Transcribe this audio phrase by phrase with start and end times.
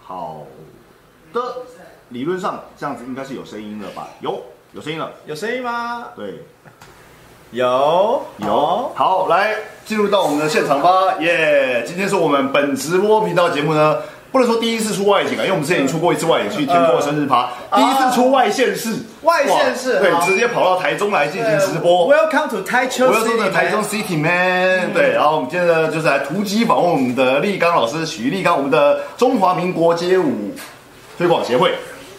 [0.00, 0.46] 好
[1.32, 1.56] 的，
[2.10, 4.08] 理论上这样子应该是有声音了吧？
[4.20, 5.12] 有，有声音了。
[5.26, 6.08] 有声音吗？
[6.16, 6.42] 对，
[7.50, 8.92] 有有。
[8.94, 11.84] 好，来进入到我们的现场吧，耶！
[11.86, 22.06] 今天是我们本直播频道节目呢，不能说第一次出外景啊，因为我们之前已经出过一次外景，去天宫的生日趴，第一次出外县市，外县市对，直接跑到台中来进行直播。
[22.14, 30.52] Welcome to 台中我要说的台中 City Man，对，然后我们接着就是来突击访问我们的立刚老师许立刚，我们的中华民国街舞
[31.16, 31.72] 推广协会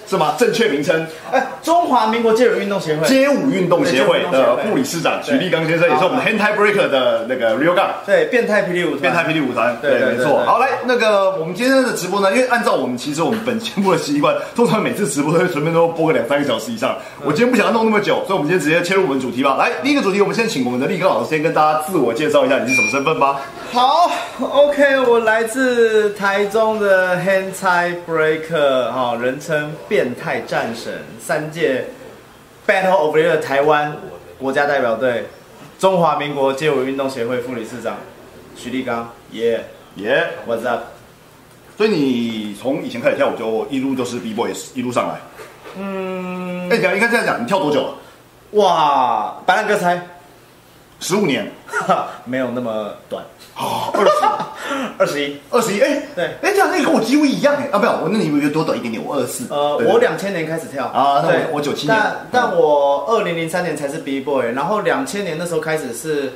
[0.10, 0.34] 是吗？
[0.40, 3.08] 正确名称哎，中华民国街舞运动协会。
[3.08, 7.88] 街舞运动协会的副理事长许立刚先生，也是我们 Hand Tie Breaker 的那个 Real Gun。
[8.06, 9.02] 对，变态霹雳舞团。
[9.02, 10.44] 变态霹雳舞团，对对没错。
[10.46, 16.98] 好，来，那个我们今天的直播呢，因为按照我们其实我们本节目的习惯，通常每次直播都会随便都播个两三个小时以上。
[17.24, 19.56] 我今天不想要弄那么久，所以我们今天直接切入我们主题吧。
[19.58, 23.42] 来，第一个主题，我们先请我们的立刚老师先跟大家自我介绍一下，你是什么身份吧？
[23.72, 31.86] 好，OK，我来自台中的 Hand Tie Breaker，哈、人称变态战神，三届
[32.68, 33.98] Battle of the 台湾
[34.38, 35.26] 国家代表队，
[35.80, 37.98] 中华民国街舞运动协会副理事长
[38.56, 40.84] 徐立刚，耶、耶、yeah,，What's up？
[41.78, 45.20] 所以你从以前开始跳舞就一路就是 B boys 一路上来。
[45.78, 47.96] 嗯，哎、讲应该这样讲，你跳多久了？
[48.52, 50.06] 哇，白兰哥猜，
[51.00, 53.24] 十五年，哈，没有那么短，
[53.56, 54.12] 哦，二十，
[55.00, 55.38] 二十一。
[55.50, 56.26] 二十一，哎，对。
[56.42, 60.86] 哎，这样那你跟我几乎一样哎，啊，不要，我那你比我多短一点点，我二十四，呃，对对我两千年开始跳。
[60.88, 61.46] 啊那我对。
[61.54, 61.98] 我九七年。
[61.98, 62.28] 但嗯。
[62.32, 66.34] 但我二零零三年才是 B boy，然后两千年那时候开始是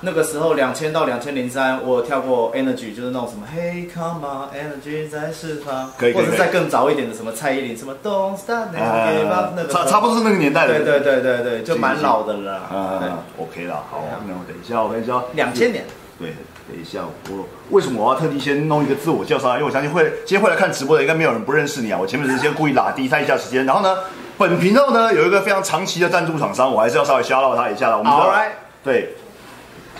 [0.00, 12.76] 那个时候两千到两千零三，我有跳过 Energy，就是那种什么 Hey come on Energy 在释放，可以可以或者是再更早一点的什么蔡依林什么 Don't stop give up 那个差差不多是那个年代的，对对对对对，就蛮老的了啦。
[12.76, 15.84] 啊，OK 了，好，那我等一下，我等一下，两千年，
[16.18, 16.28] 对，
[16.68, 19.54] 等一下，我为什么我要特地先弄一个自我介绍？
[19.54, 21.98] 因为我相信会今天会来看直播的，应该没有人不认识你啊。
[22.00, 23.96] 我前面只是先故意拉低他一下时间，然后呢，
[24.38, 27.98] 本频道呢有一个非常长期的赞助厂商，我还是要稍微 shout out 他一下的。
[27.98, 28.50] 我们的 Alright
[28.84, 29.16] 对，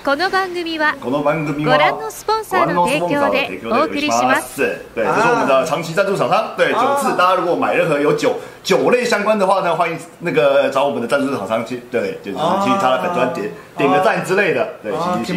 [0.09, 4.63] この番組はこの番組ごは覧のスポンサーの提供でお送りします。
[4.95, 6.55] 对，这是我们的长期赞助厂商。
[6.57, 14.67] 对，九次，大家如果买任何有酒酒类相关的话呢，欢迎那个找我们的赞助厂商去，对，就是去他的粉专点点个赞之类的。
[14.83, 15.35] 对，いい对，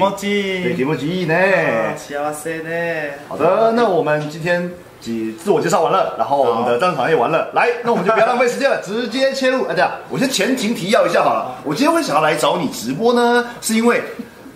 [1.98, 3.16] 幸せね。
[3.28, 4.72] 好的，那我们今天
[5.02, 9.66] 几自我介绍完了，然后我们的赞助厂也完了，来，那我们就不要浪费时间了，直接切入。
[9.66, 11.58] 哎，这样，我先前情提要一下好了。
[11.66, 14.02] 我今天会想要来找你直播呢，是因为。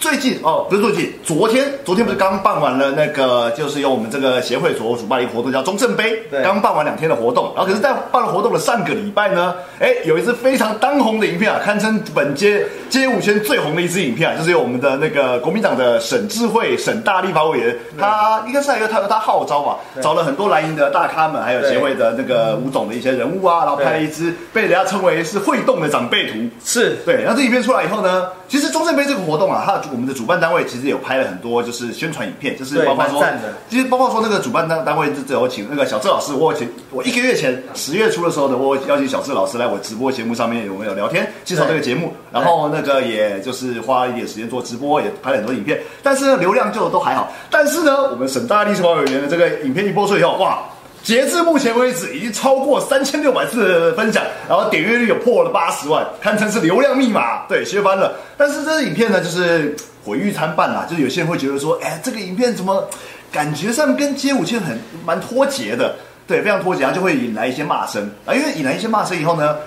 [0.05, 6.43] 最近哦，不是最近，昨天昨天不是刚办完了那个，就是由我们这个协会所主办的一个活动，叫中正杯，对。
[6.43, 7.51] 刚办完两天的活动。
[7.55, 26.37] 然后可是，在办了活动的上个礼拜呢，哎，有一支非常当红的影片啊，堪称本街街舞圈最红的一支影片啊，就是由我们的那个国民党的沈智慧沈大立法委员，他应该是一个他他号召吧，找了很多蓝营的大咖们，还有协会的那个吴总的一些人物啊，然后拍了一支被人家称为是会动的长辈图。
[26.63, 26.91] 是。
[27.03, 33.23] 对，然后这影片出来以后呢，其实中正杯这个活动啊，它我们的主办单位其实有拍了很多就是宣传影片，就是包括说
[33.69, 41.31] 其实包括说那个主办单单位是有请那个小智老师，我有请我一个月前十月初的时候呢，我邀请小智老师来我直播节目上面，我们有聊天？
[41.45, 50.59] 介绍这个节目，然后那个也就是花了一点时间做直播，也拍了很多影片，但是呢流量就都还好，但是呢，我们省大力士委员的这个影片一播出以后，哇！
[51.05, 58.15] 截至目前为止，已经超过三千六百次的分享，然后点阅率有破了八十万，堪称是流量密码，对，削翻了。
[58.35, 62.89] 但是这个影片呢，就是毁誉参半啦，就是有些人会觉得说，哎，这个影片怎么
[63.31, 65.93] 感觉上跟街舞圈很蛮脱节的，
[66.25, 68.33] 对，非常脱节，然后就会引来一些骂声啊。
[68.33, 69.57] 因为引来一些骂声以后呢，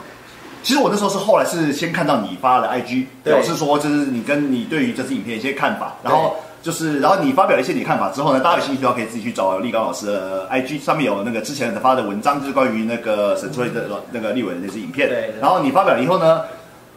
[0.64, 6.34] 其实我那时候是后来是先看到你发了 IG，表示说就是你跟你对于这支影片一些看法，然后。
[6.60, 15.08] 就是，然后你发表了一些你看法之后呢，大家有兴趣的话可以自己去找立刚老师的 IG，上面有那个之前的发的文章，就是关于那个沈智慧的那个立委的那支影片。
[15.08, 16.42] 对对然后你发表了以后呢，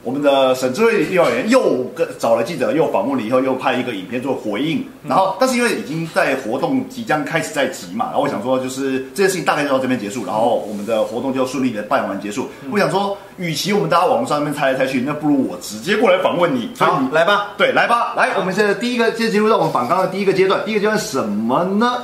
[0.03, 4.83] 我们的沈智慧立委员又跟找了记者，又访问了以后，又拍一个影片做回应。
[5.07, 12.49] 然后，但是因为已经在活动即将开始在即嘛，然后我想说，就是这件事情大概就到这边结束，然后我们的活动就顺利的办完结束。
[12.71, 16.71] 我想说，与其我们大家网络上那边猜来猜去，那不如我直接过来访问你。
[16.73, 17.49] 所以你好，来吧。
[17.55, 20.65] 对，来吧，来，我们现在第一个，先进入到我们访纲的第一个阶段。
[20.65, 22.01] 第一个阶段是什么呢？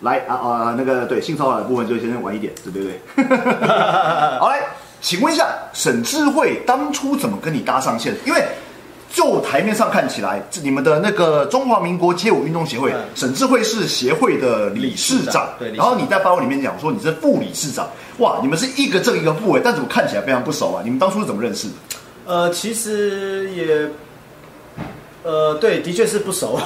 [0.00, 3.24] 来啊啊，那个对性骚扰的部分就先晚一点，对对对。
[4.38, 4.60] 好来，
[5.04, 8.14] 请问一下，沈智慧当初怎么跟你搭上线？
[8.24, 8.42] 因为
[9.12, 17.86] 就台面上看起来，这你们的那个中华民国街舞运动协会，嗯沈智慧是协会的理事长事长，对然后你在发文里面讲说你是副理事长，
[18.16, 20.80] 哇，你们是一个正一个副哎，但怎么看起来非常不熟啊？
[20.82, 21.74] 你们当初是怎么认识的？
[22.24, 23.86] 呃，其实也，
[25.22, 26.58] 呃，对，的确是不熟。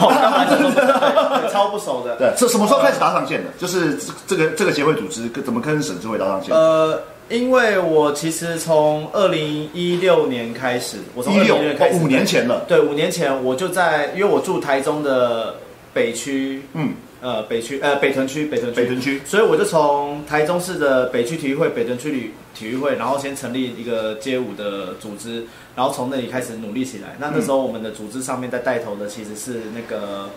[1.53, 2.15] 超不熟的。
[2.17, 3.51] 对，这什么时候开始搭上线的？
[3.59, 6.55] 就是这这个这个协会组织跟怎么跟沈智慧搭上线？
[6.55, 12.65] 呃，因为我其实从二零一六年开始，我从一六2016年开始，哦五年前了。
[12.67, 15.57] 对，五年前我就在，因为我住台中的
[15.93, 25.45] 北区，嗯，呃，北区，呃，北屯区，北屯区，北屯区所以我就从台中市的北区体育会、北屯区体体育会，然后先成立一个街舞的组织，
[25.77, 27.17] 然后从那里开始努力起来。
[27.19, 30.31] 那那时候我们的组织上面在带头的其实是那个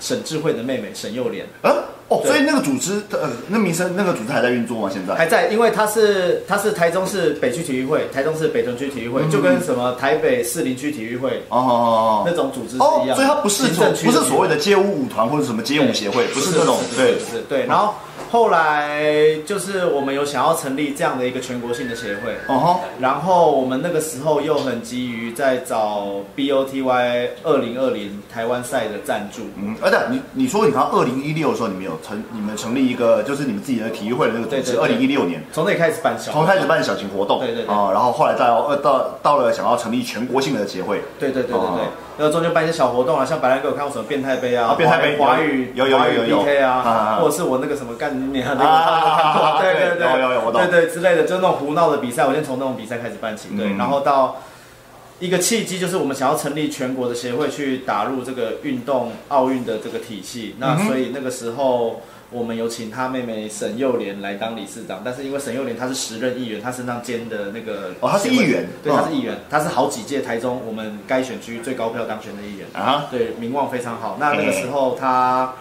[0.00, 1.46] 沈智慧的妹妹沈幼莲。
[1.62, 1.72] 啊，
[2.08, 4.90] 哦，所以那个组织呃，那名声那个组织还在运作吗？
[4.92, 5.14] 现在？
[5.14, 13.14] 还在，因为它是它是台中市北区体育会，台中市北屯区体育会，嗯就跟什么台北市林区体育会哦哦哦那种组织一样哦。
[13.14, 13.64] 所以它不是
[14.04, 17.66] 不是所谓的的街舞舞团或者什么街舞协会，不是这种对是是对。
[17.66, 17.94] 然后
[18.34, 18.98] 后来
[19.46, 29.42] 就是我们有想要成立这样的一个全国性的协会，哦吼，然后我们那个时候又很急于在找 BOTY 二零二零台湾赛的赞助。
[29.56, 34.88] 嗯，而且你你说你看二零一六的时候，你们有成你们成立一个就是你们自己的体育会的那个组织，二对对。
[34.88, 35.40] 对零一六年。
[35.52, 37.72] 从那里开始办小从开始办小型活动，对对对。
[37.72, 41.86] 啊，然后后来到呃到到了想要成立全国性的协会，对对对对哦对，
[42.18, 54.36] 然后中间办一些小活动啊，像白兰给我看过什么变态杯啊，啊变态杯华语有有有华语有有 PK 啊啊，或者是我那个什么干对对对，有有有我懂对对之类的，就那种胡闹的比赛，我先从那种比赛开始办起，对，嗯然后到。
[55.20, 60.56] 一个契机就是我们想要成立全国的协会，去打入这个运动奥运的这个体系。
[60.58, 62.02] 那所以那个时候，
[62.34, 74.16] 我们有请他妹妹沈幼莲来当理事长，但是因为沈幼莲她是时任议员，她身上兼的那个哦她是议员对，嗯她是议员，她是好几届台中我们该选区最高票当选的议员，啊，对，名望非常好。
[74.18, 75.54] 那那个时候她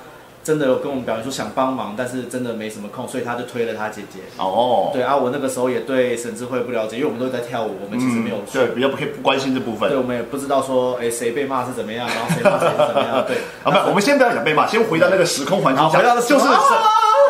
[0.44, 4.20] 真的有跟我们表明说想帮忙，但是真的没什么空，所以他就推了他姐姐。
[4.38, 9.98] 哦，对啊，我那个时候也对沈智慧不了解，因为我们都在跳舞，我们其实没有嗯对，比较不不关心这部分对，分。
[9.98, 13.38] 我们也不知道说，哎，谁被骂是怎么样，然后谁骂谁是怎么样，对。
[13.64, 16.78] 啊，不，我们先不要讲被骂，先回到那个时空环境下，回到就是啊省，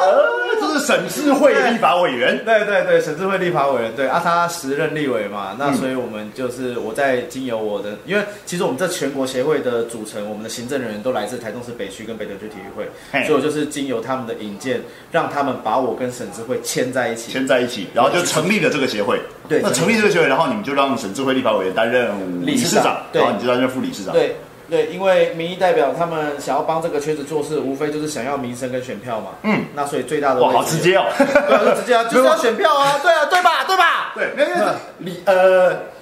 [0.01, 0.42] 呃就是
[0.85, 2.44] 省智慧立法委员。
[2.45, 14.81] 对对对，省智慧立法委员，对啊，他时任立委嘛，那嗯所以我们就是我在经由我的，因为其实我们这全国协会的组成，我们的行政人员都来自台中市北区跟北屯区体育会，嘿所以我就是经由他们的引荐，
[15.12, 17.31] 让他们把我跟省智慧牵在一起。
[17.31, 19.19] 牵在一起，然后就成立了这个协会。
[19.47, 22.12] 对那成立这个协会，然后你们就让省智慧立法委员担任
[22.45, 24.13] 理事长理事长，对然后你就担任副理事长。
[24.13, 24.36] 对
[24.69, 29.31] 对，因为民意代表他们想要帮这个圈子做事，无非就是想要民生跟选票嘛。
[29.44, 31.06] 嗯，那所以最大的哇，好直接哦。
[31.18, 33.63] 对啊，就直接啊，就是要选票啊， 对啊，对吧？
[33.65, 34.13] 对吧？
[34.15, 35.92] 对，没有因为理呃。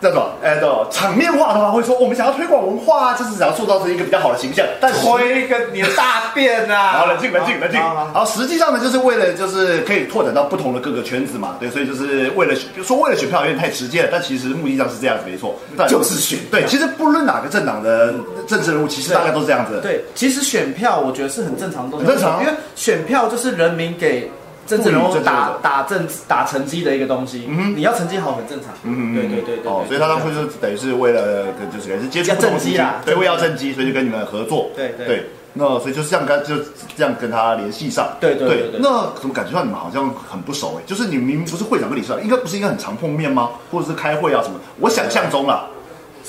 [0.00, 4.64] 叫做哎，叫场面化的话，会说我们想要推广文化啊，就是想要塑造成一个比较好的形象。
[4.80, 6.92] 但是推个你的大便啊！
[6.98, 7.80] 好，冷静，冷静，冷静。
[7.80, 12.54] 好实际上呢，就是为了就是可以拓展到不同的各个圈子嘛，对，所以就是为了
[12.84, 18.14] 说为了选票有点太直接了，但其实目的上是这样子，没错，但就是选对，其实不论哪个政党的
[18.46, 19.80] 政治人物，其实大概都是这样子的。
[19.80, 24.30] 对，其实选票我觉得是很正常的东西，很正常啊因为选票就是人民给
[24.68, 27.46] 政治人物打打政打成绩的一个东西。
[27.48, 28.72] 嗯哼你要成绩好很正常。
[28.84, 29.72] 嗯对对对对。
[29.72, 34.70] 哦，所以他当初就是等于是为了就是也是接触政绩啦族群对，为了要政绩，所以就跟你们合作。
[34.76, 36.54] 对对对，那所以就是这样跟就
[36.94, 38.08] 这样跟他联系上。
[38.20, 40.82] 对对对对那怎么感觉到你们好像很不熟哎？
[40.86, 43.50] 就是你们明明不是会长跟理事长，应该不是应该很常碰面吗？
[43.70, 44.60] 或者是开会啊什么？
[44.78, 45.66] 我想象中啦。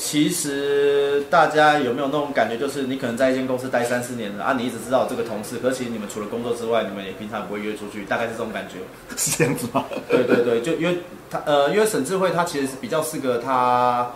[0.02, 8.78] 其实大家有没有那种感觉，就是你可能在一间公司待三四年了啊，你一直知道这个同事，可是其实你们除了工作之外，你们也平常不会约出去，大概是这种感觉。
[9.18, 9.84] 是这样子吗？
[10.10, 14.10] 对对对，就因为他呃，因为沈智慧他其实是比较是个他，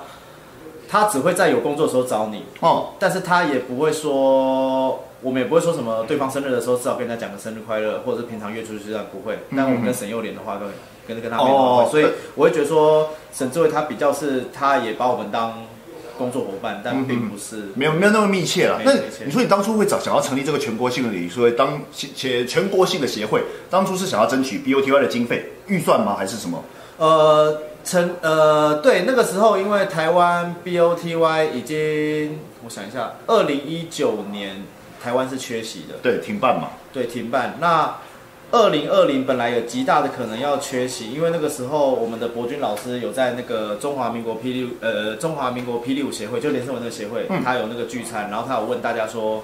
[0.88, 9.38] 他只会在有工作的时候找你，哦，但是他也不会说，我们也不会说什么对方生日的时候至少跟人家讲个生日快乐，或者是平常约出去这样不会。
[9.56, 10.68] 但我们跟沈幼莲的话，跟
[11.08, 12.06] 跟跟他没有关哦系，所以
[12.36, 15.64] 我会觉得说沈志伟他比较是，他也把我们当
[16.18, 17.70] 工作伙伴，但并不是。
[17.76, 18.80] 没有没有那么密切了。
[18.86, 18.94] 那
[19.26, 26.16] 你说你当初会找想要成立这个全国性的理说当且全国性的协会，当初是想要争取 BOTY 的经费预算吗？
[26.18, 26.64] 还是什么？
[26.98, 34.64] 呃，成呃，对，那个时候因为台湾 BOTY 已经，我想一下，二零一九年
[35.04, 36.70] 台湾是缺席的，对，停办嘛。
[36.94, 37.58] 对，停办。
[37.60, 37.96] 那
[38.54, 49.44] 二零二零本来有极大的可能要缺席，因为那个时候我们的博君老师有在那个中华民国霹雳呃中华民国霹雳舞协会，就连胜文那个协会，嗯他有那个聚餐，然后他有问大家说。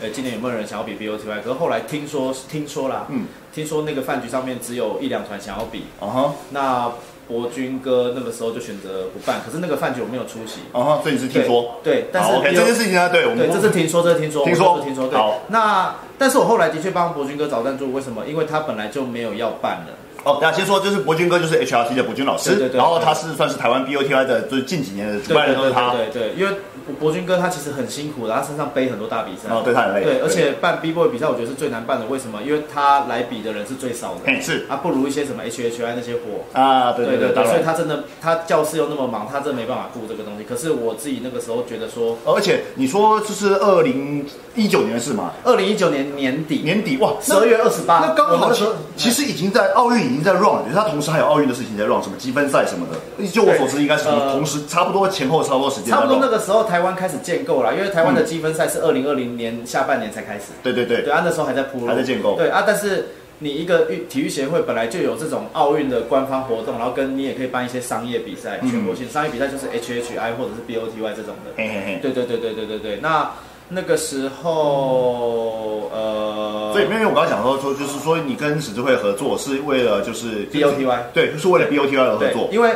[0.00, 1.42] 呃，今年有没有人想要比 BOTY？
[1.42, 6.88] 可是后来听说，听说啦，嗯，听说那个饭局上面只有一两团想要比，啊哈，那
[7.28, 10.60] 博君哥那个时候就选择不办，可是那个饭局我没有出席。
[10.72, 11.76] 哦，所以你是听说？
[11.84, 15.06] 对，对但是，OK，有这件事情呢，对我们对，这是听说，这是听说，听说是听说。
[15.08, 18.24] 对好，那但是我后来的确帮博君哥找赞助，为什么？
[18.26, 26.56] 因为他本来就没有要办了，哦，大家先说，就是博君哥，就是 HRT 的博君老师，对对对然后他是算是台湾 BOTI 的，就是近几年的主办人都是他，对对，因为
[26.98, 29.48] 博君哥他其实很辛苦的，他身上背很多大比赛。
[29.48, 32.06] 哦，对他很累，对，而且办 B boy 比赛，我觉得是最难办的。
[32.06, 32.40] 为什么？
[32.42, 36.20] 因为他来比的人是最少的，嘿是啊，不如一些什么 HHI 那些货。
[36.52, 40.44] 啊，对对对，对对，所以他真的，他教室又那么忙，他真的没办法顾这个东西。
[40.44, 48.50] 可是我自己那个时候觉得说，而且你说就是二零一九年的事嘛，二零一九年年底，年底哇，十二月二十八，那刚好
[48.96, 53.26] 其实已经在奥运已经在 run，了，就是他同时还有奥运的事情在 run，什么积分赛什么的。
[53.28, 56.18] 就我所知，应该是呃同时差不多前后差不多时间差不多。
[56.20, 60.46] 那个时候台湾开始建构了，因为台湾的积分赛是二零二零年下半年才开始。
[60.62, 63.08] 对对对对，啊，那时候还在铺路，还在建构对啊，但是
[63.40, 71.52] 你一个运体育协会本来就有这种奥运的官方活动，然后跟你也可以办一些商业比赛，嗯全国性商业比赛就是 HHI 或者是 BOTY 这种的。
[71.56, 71.98] 嘿嘿嘿。
[72.02, 73.30] 对对对对对对对，那
[73.68, 82.48] 那个时候呃，所以，因为我刚刚讲说，说就是说，你跟史智慧合作是为了就是 BOTY 对，就是为了 BOTY 而合作，。
[82.50, 82.70] 因为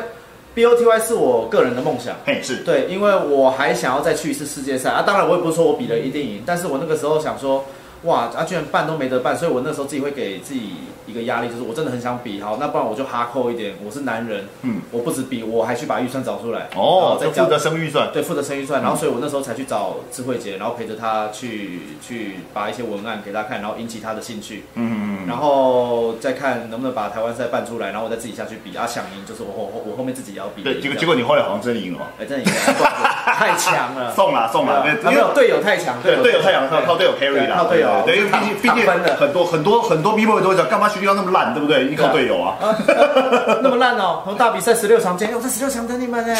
[0.55, 2.15] BOTY 是我个人的梦想。
[2.27, 5.03] 嘿，是，对，因为我还想要再去一次世界赛啊！
[5.07, 7.65] 当然，我也不是说我比了一定赢，但是我那个时候想说，
[8.03, 10.73] 哇，啊，居然办都没得办，所以我那时候自己会给自己
[11.07, 34.13] 一个压力，就是我真的很想比，好，那不然我就哈扣一点，我是男人，嗯，我不止比，我还去把预算找出来，哦，再负责生预算，对，负责生预算，然后所以我那时候才去找智慧姐，然后陪着她去去把一些文案给她看，然后引起她的兴趣，嗯嗯嗯，然后再看能不能把台湾赛办出来，然后我再自己下去比，啊，想赢就是我后我后面自己也要比，对，结果结果你后来好像真的赢了，哎，真的赢了，太强了。
[34.15, 38.87] 送了送了，因为，队友太强，对队友太强靠靠队友 carry 了，靠队友，对，因为毕竟毕竟
[39.17, 41.85] 很多很多很多 B boy 都会讲，干嘛学校那么烂，对不对？
[41.85, 42.57] 一定靠队友啊。
[42.61, 42.77] 啊，
[43.63, 44.23] 那么烂哦！
[44.25, 46.35] 从大比赛十六强进，我在十六强等你们呢。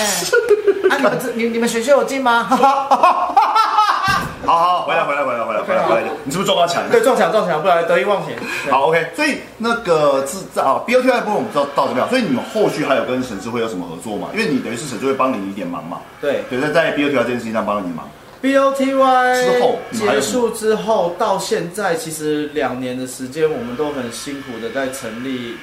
[0.91, 2.45] 啊，你们这你你们选秀有进吗？
[2.45, 2.57] 哈
[2.91, 3.52] 哈
[4.45, 6.83] 好好，回来回来回来回来回来回来，你是不是撞到墙？
[6.91, 8.35] 对，撞墙撞墙，不然得意忘形。
[8.71, 14.29] 好，OK，所以那个制造，BOTY 部分我们知道到这边，所以你们后续还有跟沈志慧有什么合作吗？
[14.33, 18.09] 因为你等于是沈志慧帮你一点忙嘛，对对，在在 BOTY 这件事情上帮了你忙。
[18.43, 25.57] ，BOTY 之后结束之后到现在，其实两年的时间，我们都很辛苦的在成立，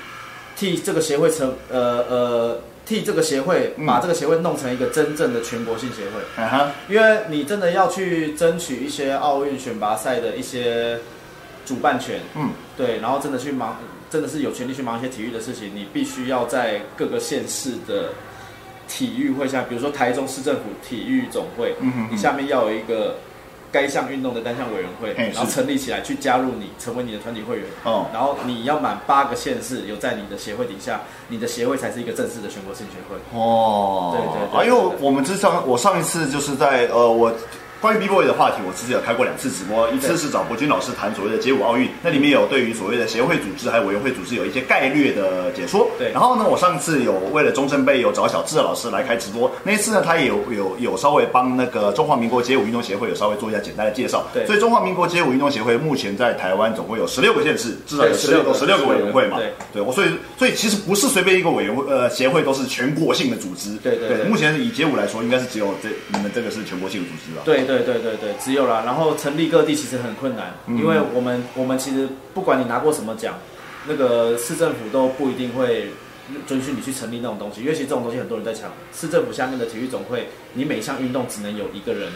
[0.55, 2.59] 替这个协会成呃呃
[2.89, 3.85] 替这个协会嗯。
[3.85, 6.21] 把这个协会弄成一个真正的全国性协会。
[6.37, 10.97] 嗯哼，因为你真的要去争取一些奥运选拔赛的一些
[11.65, 13.77] 主办权，嗯，对，然后真的去忙，
[14.09, 18.09] 真的是有权利去忙一些体育的事情，你必须要在各个县市的
[18.87, 22.15] 体育会下，比如说台中市政府体育总会，嗯哼哼。
[22.15, 23.17] 你下面要有一个
[23.71, 27.65] 该项运动的单项委员会，然后成立起来去加入你，成为你的团体会员。
[27.83, 33.17] 哦，然后你要满八个县市有在你的协会底下，你的协会才是一个正式的全国性协会。
[33.37, 37.31] 哦，对对对啊，因为我们之上，我上一次就是在呃，我
[37.81, 45.89] 关于 B boy 的话题，我之前有开过两次直播，一次是找博君老师谈所谓的街舞奥运，那里面有对于所谓的协会组织还有委员会组织有一些概略的解说。
[45.97, 54.27] 对然后呢，我上次有为了中正杯有找小智老师来开直播，那一次呢，他也有有有稍微帮那个中华民国街舞运动协会有稍微做一下简单的介绍。
[54.33, 59.37] 对所以中华民国街舞运动协会目前在台湾总共有十六个县市，至少有十六个16十六个委员会嘛。
[59.37, 63.77] 对对，我所以所以其实不是随便一个委员会呃协会都是全国性的组织。
[63.77, 67.41] 对对对目前以街舞来说，应该是只有这你们这个是全国性的组织吧？
[67.45, 68.83] 对对对对对，只有啦。
[68.85, 73.35] 然后成立各地其实很困难，因为我们我们其实不管你拿过什么奖，
[73.87, 75.89] 那个市政府都不一定会
[76.45, 78.71] 准许你去成立那种东西，因为其实这种东西很多人在抢。
[78.93, 82.11] 市政府下面的体育总会，你每一项运动只能有一个人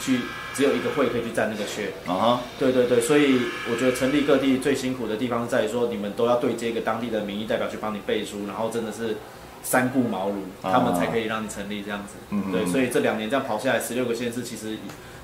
[0.00, 0.20] 去，
[0.54, 1.88] 只有一个会可以去占那个缺。
[2.06, 3.40] 啊哈，对对对，所以
[3.70, 9.16] 我觉得成立各地最辛苦的地方在于说，你们都要对接一个当地的民意代表去帮你背书，然后真的是
[9.62, 12.14] 三顾茅庐，啊他们才可以让你成立这样子。
[12.30, 14.76] 嗯嗯对，所以这两年这样跑下来，十六个县市，其实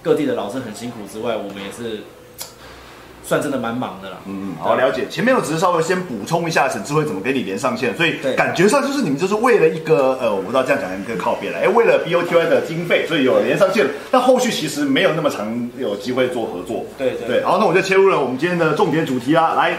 [0.03, 2.03] 各地的老师很辛苦之外，我们也是
[3.25, 4.19] 算真的蛮忙的啦。
[4.27, 5.09] 嗯，好了解。
[5.09, 16.85] 前面我只是稍微先补充一下沈智慧怎么跟你连上线，所以对感觉上就是你们就是为了一个呃，我不知道这样讲一个靠边了，哎，为了 BOTY 的经费，所以有连上线，但后续其实没有那么长有机会做合作。
[16.99, 19.79] 对对对，好，那我就切入了我们今天的重点主题啦，来，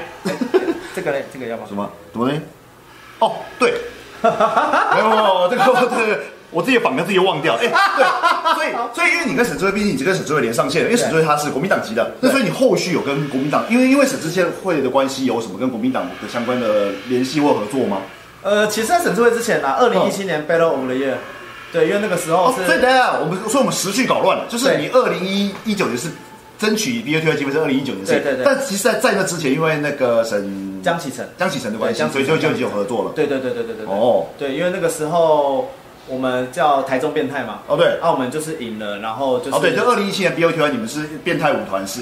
[0.96, 1.66] 这个嘞，这个要吗？
[1.68, 1.88] 什么？
[2.12, 2.42] 怎么嘞？
[3.20, 3.76] 哦，对，
[4.22, 6.20] 没 有没有，这个这个
[6.52, 7.56] 我自己反正自己忘掉。
[7.56, 7.68] 哎，
[7.98, 17.98] 对，所以 所以因为你跟沈智慧，毕竟你跟沈智慧连上线了，因为沈智慧他是国民党籍的，那所以你后续有跟国民党，因为因为沈智慧的关系，有什么跟国民党的相关的联系或合作吗？
[18.42, 21.16] 呃，其实，在沈智慧之前呢，二零一七年 Battle of the Year，
[21.74, 26.08] 对，因为那个时候哦，是、所以等下我们所以我们时序搞乱了，就是你二零一一九年是
[26.60, 28.06] 争取 BOT 的机会是二零一九年。
[28.06, 28.46] 对对对。
[28.46, 31.26] 但其实在在那之前，因为那个沈江启程。
[31.38, 33.12] 江启程的关系，所以就就已经有合作了。
[33.16, 33.94] 对对对对对对对。
[33.94, 35.70] 哦，对，因为那个时候
[36.08, 42.02] 我们叫台中变态嘛，哦对，啊我们就是赢了，然后就是哦对，就二零一七年 BOTY 你们是变态舞团是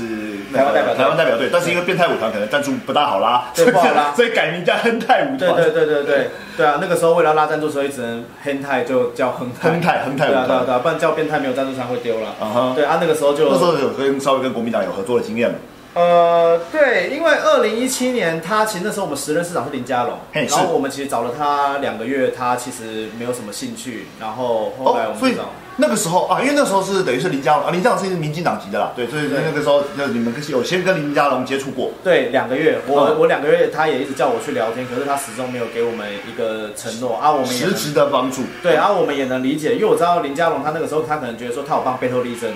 [0.52, 5.56] 那个台湾代表台湾代表队，但是因为变态舞团可能赞助不大好啦，对不好啦所以改名叫 亨泰舞团。
[5.56, 12.28] 对对对对对对啊，那个时候为了要拉赞助，所以只能亨泰就叫亨泰，亨泰亨泰舞团对啊，不然叫变态没有赞助商会丢了。
[12.42, 15.56] 啊哈，对啊，那个时候就那时候有跟稍微跟国民党有合作的经验嘛？
[15.94, 25.36] 呃，对，因为二零一七年他其实那时候我们时任市长是林佳龙，然后我们其实找了他两个月，他其实没有什么兴趣，然后后来我哦，所以。
[25.76, 38.44] 那个时候啊，因为那时候是等于是林佳龙啊，林佳龙是民进党籍的啦，对，所以那个时候就你们有先跟林佳龙接触过，对，两个月，我、嗯我两个月，他也一直叫我去聊天，可是他始终没有给我们一个承诺啊，我们也能实质的帮助。
[38.62, 42.52] 对啊，我们也能理解，因为我知道林佳龙他那个时候他可能觉得说他有帮贝托利争，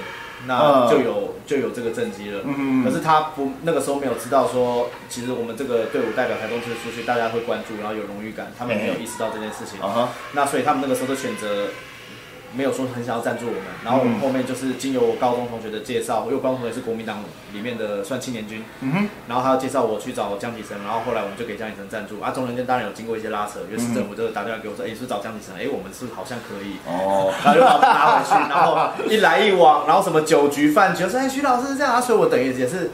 [0.46, 2.42] 那嗯就有、就有这个政绩了。
[2.46, 9.80] 嗯可是他不那个时候没有知道说，其实我们这个队伍代表台中市出去，大家会关注，然后有荣誉感，他们没有意识到这件事情。
[10.34, 11.68] 那所以他们那个时候就选择
[12.54, 17.20] 没有说很想要赞助我们，然后我们嗯后面就是经由我高中同学的介绍，因为我高中同学是国民党
[17.54, 22.32] 里面的算青年军，嗯哼，然后他要介绍我去找江启臣，然后后来我们就给江启臣赞助啊。
[22.32, 25.56] 中人间当然有经过一些拉扯，因为市政府就打电话给我说，哎、你是是找江启臣？
[25.56, 26.78] 哎，我们是是好像可以。
[26.88, 32.92] 哦，然后就把我们拿回去，然后一来一往，然后什么酒局饭局，说哎徐老师是这样啊，所以我等于也是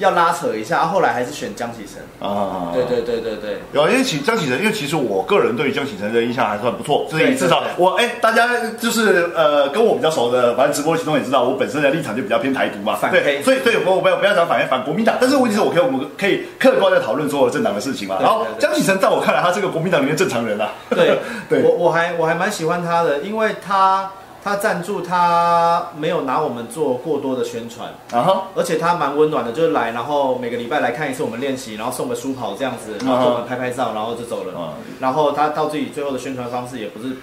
[0.00, 2.02] 要拉扯一下，啊后来还是选江启臣。
[2.20, 7.72] 啊，对对对对对，有，因为其江启臣，因为其实我个人对于江启臣的印象还算不错，所以至少对对。
[7.78, 13.42] 我哎，大家就是呃跟我比较熟的，反正直播其中也知道，我本身的立场就比较偏台独嘛，对，反黑。
[13.42, 18.16] 所以所以我不要不要讲反反国民党，但是问题是我可以我们可以客观的讨论所有政党的事情嘛。
[18.20, 18.58] 然后对对。
[18.58, 21.62] 对江启臣在我看来，他是个国民党里面正常人啊，对 对。
[21.62, 24.10] 我我还我还蛮喜欢他的，因为他
[24.42, 34.52] 他赞助他没有拿我们做过多的宣传，啊哈，而且他蛮温暖的，就是来，然后每个礼拜来看一次我们练习，然后送个书跑这样子，然后给我们拍拍照，然后就走了。
[34.56, 37.16] 嗯然后他到自己最后的宣传方式也不是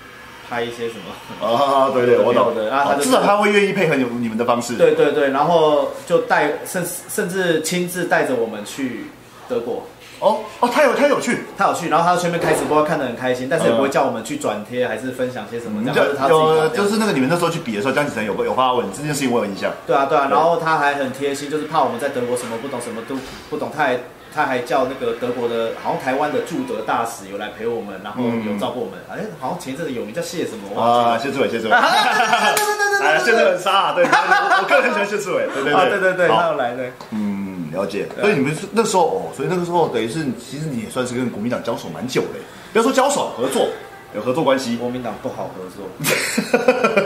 [0.50, 1.12] 拍一些什么，
[1.46, 2.56] 啊，对对，我懂。
[2.56, 9.08] 的啊他就是至少他会愿意配合你你们的方式，对对对，然后就带甚甚至亲自带着我们去
[9.50, 9.84] 德国。
[10.20, 11.44] 哦哦，他有他有去。
[11.58, 16.28] 他有去，然后他在前面开直播，看得很开心，但是也不会叫我们去转贴，还是分享些什么这样，就是他
[16.76, 19.72] 就是那个你们那时候去比的时候，江启成有有发文，这件事情我有印象。
[19.86, 23.16] 对啊，对啊，然后他还很贴心，就是怕我们在德国什么不懂，什么都
[23.50, 24.00] 不懂，他还
[24.34, 29.00] 他还叫那个德国的，好像台湾的驻德大使有来陪我们，然后有照顾我们。
[29.10, 30.80] 哎，好像前一阵子有名叫谢什么。
[30.80, 36.92] 啊，谢志伟，谢志伟，哎，谢志伟很杀啊，对，我我个人很喜欢谢志伟，对对啊，对对对，他好有来对。
[37.12, 37.37] 嗯，
[37.72, 38.08] 了解。
[38.20, 42.40] 所以你们是那时候哦，所以那个时候等于是，其实你也算是跟国民党交手蛮久的，
[42.74, 43.68] 不要说交手，合作
[44.16, 44.78] 有合作关系。
[44.78, 45.86] 国民党不好合作，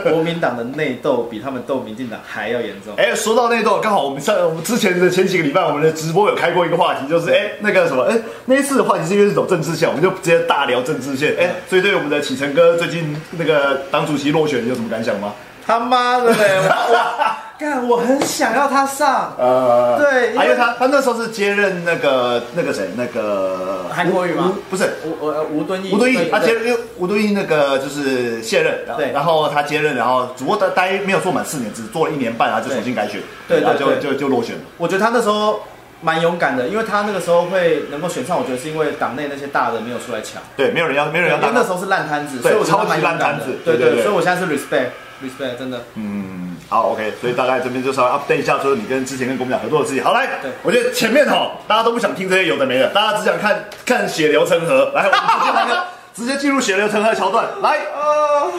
[0.10, 2.94] 国民党的内斗比他们斗民进党还要严重。
[2.96, 11.34] 哎，说到内斗，刚好我们上我们之前的前几个礼拜，我们的直播有开过一个话题，就是哎那个什么，哎那一次的话题是因为是走政治线，我们就直接大聊政治线。
[11.38, 15.34] 哎，所以对我们的启程哥最近那个党主席落选，你有什么感想吗？
[15.64, 16.60] 他妈的嘞！
[16.68, 19.34] 我我干，我很想要他上。
[19.38, 24.52] 呃，对因为他他那时候是接任那个那个谁那个韩国瑜吗？
[24.68, 34.62] 不是吴呃吴敦义，吴敦义，他接对任，吴敦义那个就是卸任，对然后他接任，然后只不过他待没有做满四年，只做了一年半，然后就重新改选，对然后就就就落选了。
[34.78, 35.62] 我觉得他那时候
[36.00, 40.42] 蛮勇敢的，因为他那个时候会能够选上，我觉得是因为党内那些大的没有出来抢。
[40.56, 44.88] 对，没有人要，没有人要当因为那时候是烂摊子，对所以我超级烂摊子对对所以我现在是 respect
[45.22, 45.82] respect，真的。
[45.94, 50.02] 嗯，好，OK，所以大概这边就稍微 update 一下，说你跟之前跟国民党合作的事情。
[50.02, 54.90] 好，来对，我觉得前面哈，大家都不想听这些有的没的，大家只想看 看血流成河。
[54.94, 57.46] 来，我们直接那个直接进入血流成河的桥段。
[57.62, 58.50] 来，啊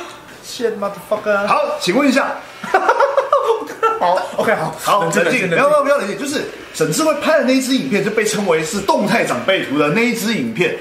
[0.46, 1.46] ，shit motherfucker！
[1.48, 2.36] 好，请问一下，
[4.00, 6.42] 好，OK，好，好，冷静，不要不要不要冷静，就是
[6.74, 10.76] 沈志慧拍的那一支影片，就被称为是动态长辈图的那一支影片，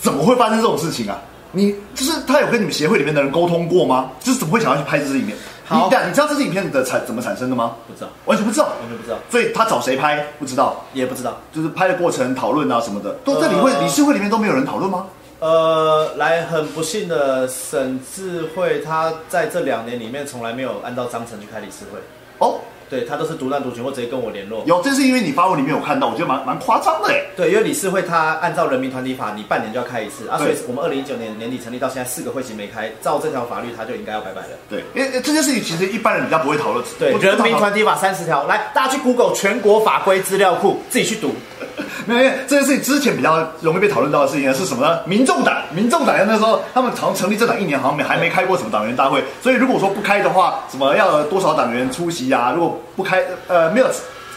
[0.00, 1.18] 怎么会发生这种事情啊？
[1.52, 4.10] 你就是他有跟你们协会里面的人沟通过吗？
[4.20, 5.36] 就是怎么会想要去拍这支影片？
[5.68, 7.76] 你好你知道这支影片的产怎么产生的吗？
[7.86, 11.38] 不知道，完全不知道，完全不知道，所以他找谁拍不知道，也不知道。
[11.52, 15.06] 就是拍的过程讨论啊什么的，都在理会呃理事会里面都没有人讨论吗？
[15.38, 21.98] 呃，来，很不幸的，沈智慧他在这两年里面从来没有按照章程去开理事会，
[22.38, 22.60] 哦，
[22.92, 24.62] 对他都是独断独行或直接跟我联络。
[24.66, 27.22] 有，这是因为你发文里面有看到，我觉得蛮蛮夸张的哎。
[27.34, 34.48] 对，因为理事会他按照人民团体法，你半年就要开一次啊，所以我们二零一九年年底成立到现在四个会期没开，照这条法律他就应该要拜拜了。
[34.68, 36.84] 对，因为这件事情其实一般人比较不会讨论。
[36.98, 41.32] 对，人民团体法三十条，来大家去 Google 全国法规资料库自己去读。
[42.04, 45.00] 没有，因为这件事情之前比较容易被讨论到的事情呢是什么呢？
[45.06, 52.52] 民众党，民众党那时候他们好像成立政党一年，好像没还没开过什么党员大会，所以如果说不开的话，什么要多少党员出席啊？
[52.54, 53.86] 如果不开，呃，没有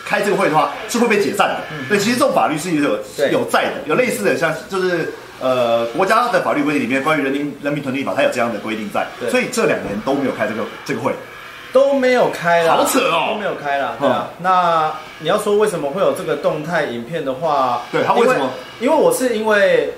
[0.06, 1.58] 开这个会的话，是会被解散的。
[1.90, 2.98] 对，其实这种法律是有
[3.32, 9.30] 有在的，有类似的，像就是呃国家的法律规定里面关于人民人民团体法，它有这样的规定在，对。
[9.30, 11.12] 所以这两年都没有开这个这个会。
[11.74, 13.34] 都没有开了，好扯哦。
[13.34, 14.30] 都没有开了，对啊。
[14.40, 18.50] 那你要说为什么会有这个动态影片的话，对他为什么？
[18.80, 19.94] 因为我是因为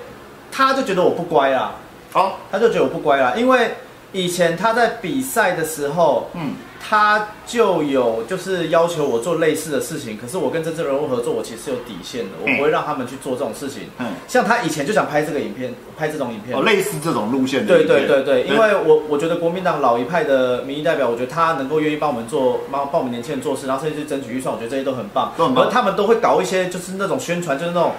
[0.50, 1.70] 他就觉得我不乖啦，
[2.10, 3.70] 好，他就觉得我不乖啦，因为
[4.12, 13.82] 以前他在比赛的时候，嗯，他就有就是要求我做类似的事情，可是我跟真正人物合作，我其实是有底线的，我不会让他们去做这种事情。
[13.98, 17.84] 嗯像他以前就想拍这个影片，拍这种影片哦，，类似这种路线的对。
[17.86, 25.34] 对对对，因为我我觉得国民党老一派的民意代表，我觉得他能够愿意帮我们做，帮帮我们年轻人做事，然后甚至是争取预算，我觉得这些都很棒。
[25.36, 27.92] 都很棒而他们都会搞一些就是那种宣传，就是那种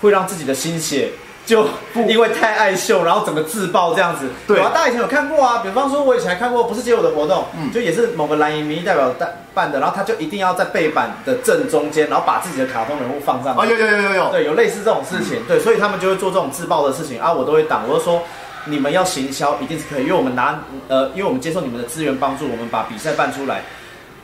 [0.00, 1.10] 会让自己的心血。
[1.46, 1.64] 就
[2.08, 4.28] 因为太爱秀，然后整个自爆这样子。
[4.46, 4.60] 对。
[4.60, 7.72] 啊，大家以前有看过啊，比方说我以前还看过，不是街舞的活动，嗯。
[7.72, 17.20] 就也是某个蓝营民意代表办办的，然后他就一定要在背板的正中间，然后把自己的卡通人物放上有有有有有，对，有类似这种事情，对，所以他们就会做这种自爆的事情。
[17.20, 18.20] 啊，我都会挡，我就说
[18.64, 23.62] 你们要行销一定是可以，因为我们拿呃，因为我们接受你们的资源帮助，我们把比赛办出来，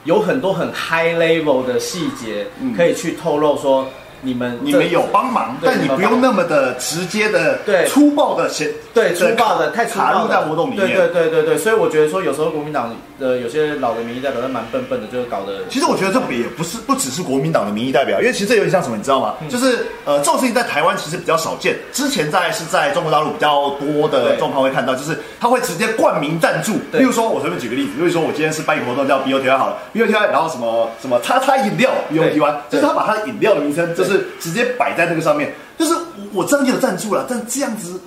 [0.05, 2.75] 有很多很 high level 的细节嗯。
[2.77, 3.87] 可以去透露说
[4.23, 10.87] 你们你们有帮忙，但你不用那么的直接的、对粗暴的写对粗暴的太粗卡入暴的在活动里面。
[10.87, 19.35] 对对对对对，所以我觉得说有时候国民党的有些老的民意代表都蛮笨笨的，就是搞得其实我觉得这也不是不只是国民党的民意代表，因为其实这有点像什么，你知道吗？
[19.51, 21.77] 就是呃，这种事情在台湾其实比较少见。
[21.93, 26.75] 之前在是在中国大陆比较多的对状况会看到，就是他会直接冠名赞助。
[26.91, 35.95] 对例如说，我随便举个例子，比如说我今天是办一个活动叫 BOTY 好了，BOTY，然后什么什么叉叉饮料 BOTY，就是他把他的饮料的名称就是直接摆在那个上面，就是
[36.33, 38.01] 我这样就有赞助了，但这样子。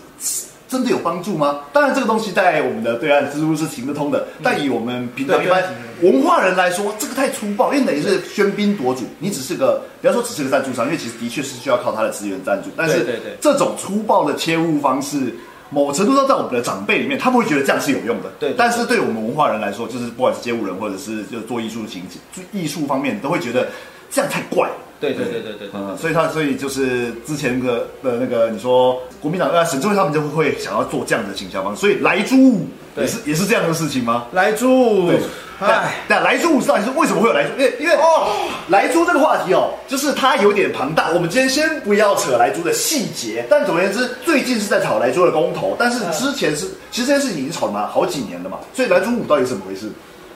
[0.68, 1.60] 真的有帮助吗？
[1.72, 5.64] 当然，这个东西在我们的对岸似乎是行得通的，但以我们平常一般
[6.02, 9.04] 文化人来说，这个太粗暴，因为等于是喧宾夺主。
[9.20, 12.72] 你只是个，不要说只是个赞助商，因为其实的确是需要靠他的资源赞助。
[12.76, 13.06] 但是
[13.40, 15.32] 这种粗暴的切入方式，
[15.70, 18.32] 某程度上在我们的长辈里面，他们会觉得这样是有用的。
[18.40, 22.02] 对对但是对我们文化人来说，就是不管是街舞人或者是就做艺术情
[22.34, 23.68] 做艺术方面，都会觉得
[24.10, 24.68] 这样太怪。
[24.68, 32.66] 对对对对对对嗯，所以他所以就是之前的的那个你说国民党啊沈志伟他们就会想要做这样的行销方式，所以来猪
[32.98, 34.28] 也是也是这样的事情吗？
[34.32, 35.12] 来猪。
[35.58, 37.52] 哎，但来猪舞到底是为什么会有来猪？
[37.58, 38.28] 因为因为哦，
[38.68, 41.12] 来猪这个话题哦，就是它有点庞大。
[41.12, 49.90] 我们今天先不要扯来猪的细节，但总而言之，最近是在炒来猪的公投，但是之前是其实这件事情已经炒了嘛好几年了嘛，所以来猪五到底是怎么回事？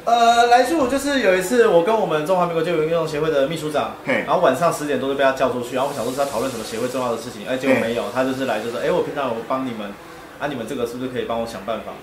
[0.06, 9.92] 呃，来助就是有一次，我跟我们中华民国就有运动协会的秘书长，然后晚上十点多就被他叫出去，然后我想说是他讨论什么协会重要的事情，哎，结果没有，他就是来就说，哎，我平常有帮你们，
[10.40, 11.94] 啊，你们这个是不是可以帮我想办法？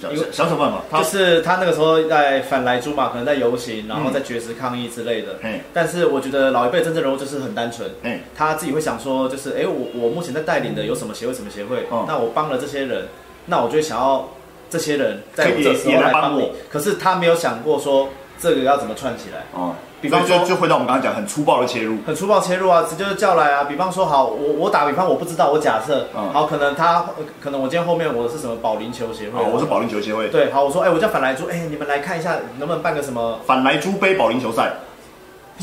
[0.00, 0.98] 想想想办法，他。
[1.02, 5.38] 就是他那个时候在反来猪嘛，可能在游行，然后在绝食抗议之类的。
[5.42, 5.60] 嗯。
[5.74, 8.20] 但是我觉得老一辈真正人物就是很单纯，嗯。
[8.34, 13.08] 他自己会想说，就是哎，我我目前在带领的有什么协会什么协会，嗯那我帮了这些人，
[13.44, 14.26] 那我就会想要
[14.70, 16.50] 这些人在我这时候来帮我。
[16.70, 19.44] 可是他没有想过说这个要怎么串起来。
[19.52, 23.64] 哦，比方说就就回到我们刚刚讲很粗暴的切入，很粗暴切入啊，直接就叫来啊。
[23.64, 27.04] 比方说，好，我我打比方，我不知道，我假设，嗯好，可能他
[27.42, 33.38] 可能我今天后面我是什么保龄球协会，哦，我是保龄球协会，对，好，我说，哎、我叫反来猪，哎、你们来看一下，能不能办个什么？
[33.46, 34.72] 反来猪杯保龄球赛，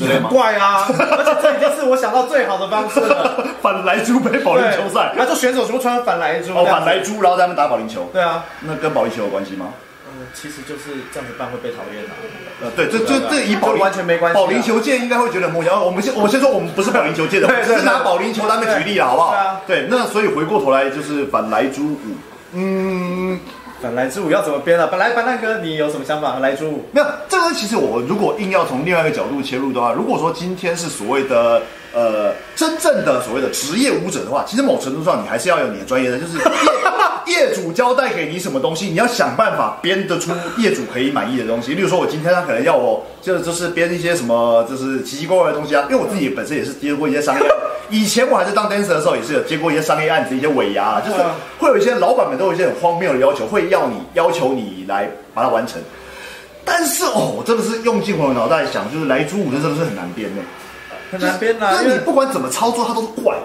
[0.06, 0.30] 很吗？
[0.30, 3.46] 怪啊，而且这已经是我想到最好的方式了。
[3.62, 5.12] 反来猪杯保龄球赛。
[5.14, 9.68] 对，然后就选手全部穿反来猪，哦，反来猪，然后在那边打保龄球，对啊，那跟保龄球有关系吗？
[10.10, 12.10] 嗯，其实就是这样子办会被讨厌的。
[12.60, 14.42] 呃，对，这这这以保完全没关系啊。
[14.42, 19.32] 保龄球界应该会觉得莫然后我们先我们先说我们不是保龄球界的，是拿保龄球当个举例了，好不好？
[19.32, 19.62] 对啊。
[19.68, 22.00] 对，那所以回过头来就是反来猪舞，
[22.54, 23.40] 嗯，
[23.82, 24.88] 本来之舞要怎么编啊？
[24.90, 26.34] 本来白蛋哥，你有什么想法？
[26.34, 31.62] 本来之舞，没有这个其实我如果硬要从另外一个角度切入的话，如果说今天是所谓的
[31.93, 36.43] 呃真正的所谓的职业舞者的话，其实某程度上你还是要有你的专业的，就是业
[37.47, 41.73] 业主交代给你什么东西，你要想办法编得出业主可以满意的东西。
[41.73, 47.45] 例如说，我今天他可能要我就是就是编一些什么就是奇奇怪怪的东西啊，因为我自己本身也是接过一些商业。
[47.89, 55.82] 以前我还是当 dancer 的时候，也是有接过一些商业案子、一些尾牙啊，就是嗯会有一些老板们都有一些很荒谬的要求，会要你要求你来把它完成。
[56.65, 60.41] 但是哦，我真的是用尽我的脑袋想，就是来猪舞这真的是很难编呢，
[61.12, 63.36] 很难编啊，就是因为你不管怎么操作，它都是怪，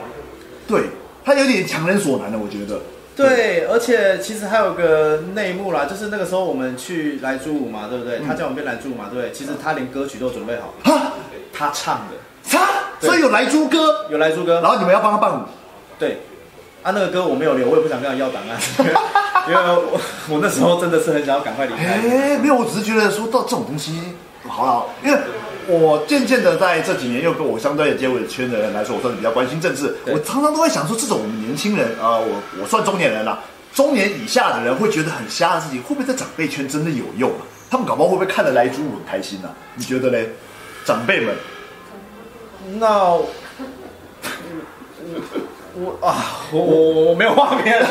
[0.66, 0.85] 对，
[1.25, 2.81] 它有点强人所难的，我觉得。
[3.14, 8.20] 对，而且其实还有个内幕啦，就是那个时候我们去来珠舞嘛，对不对？
[8.27, 9.31] 他叫我们编来珠舞嘛，对不对？
[9.33, 11.12] 其实他连歌曲都准备好了，哈，
[11.53, 12.16] 他唱的
[12.51, 12.66] 他？
[13.07, 15.42] 所以有来珠歌，有来珠歌，然后你们要帮他伴舞，
[15.98, 16.22] 对，
[16.83, 18.59] 啊，那个歌我没有留，我也不想跟他要档案，
[19.46, 21.85] 因为我我那时候真的是很想要赶快离开。
[21.85, 24.01] 哎，没有，我只是觉得说到这种东西，
[24.48, 25.18] 好了，因为
[25.68, 29.94] 我渐渐的在这几年又跟我相对接轨圈的人来说，我算是比较关心政治。
[30.07, 33.42] 我常常都会想说，这种我们年轻人啊、呃我我算中年人了，
[33.75, 37.42] 中年以下的人会觉得很瞎的事情，会不会在长辈圈真的有用啊？
[37.70, 39.48] 他们搞不好会不会看得来猪很开心啊？
[39.75, 40.29] 你觉得嘞？
[40.85, 41.35] 长辈们，
[42.79, 43.29] 那我
[45.83, 47.79] 我啊，我我我没有画面，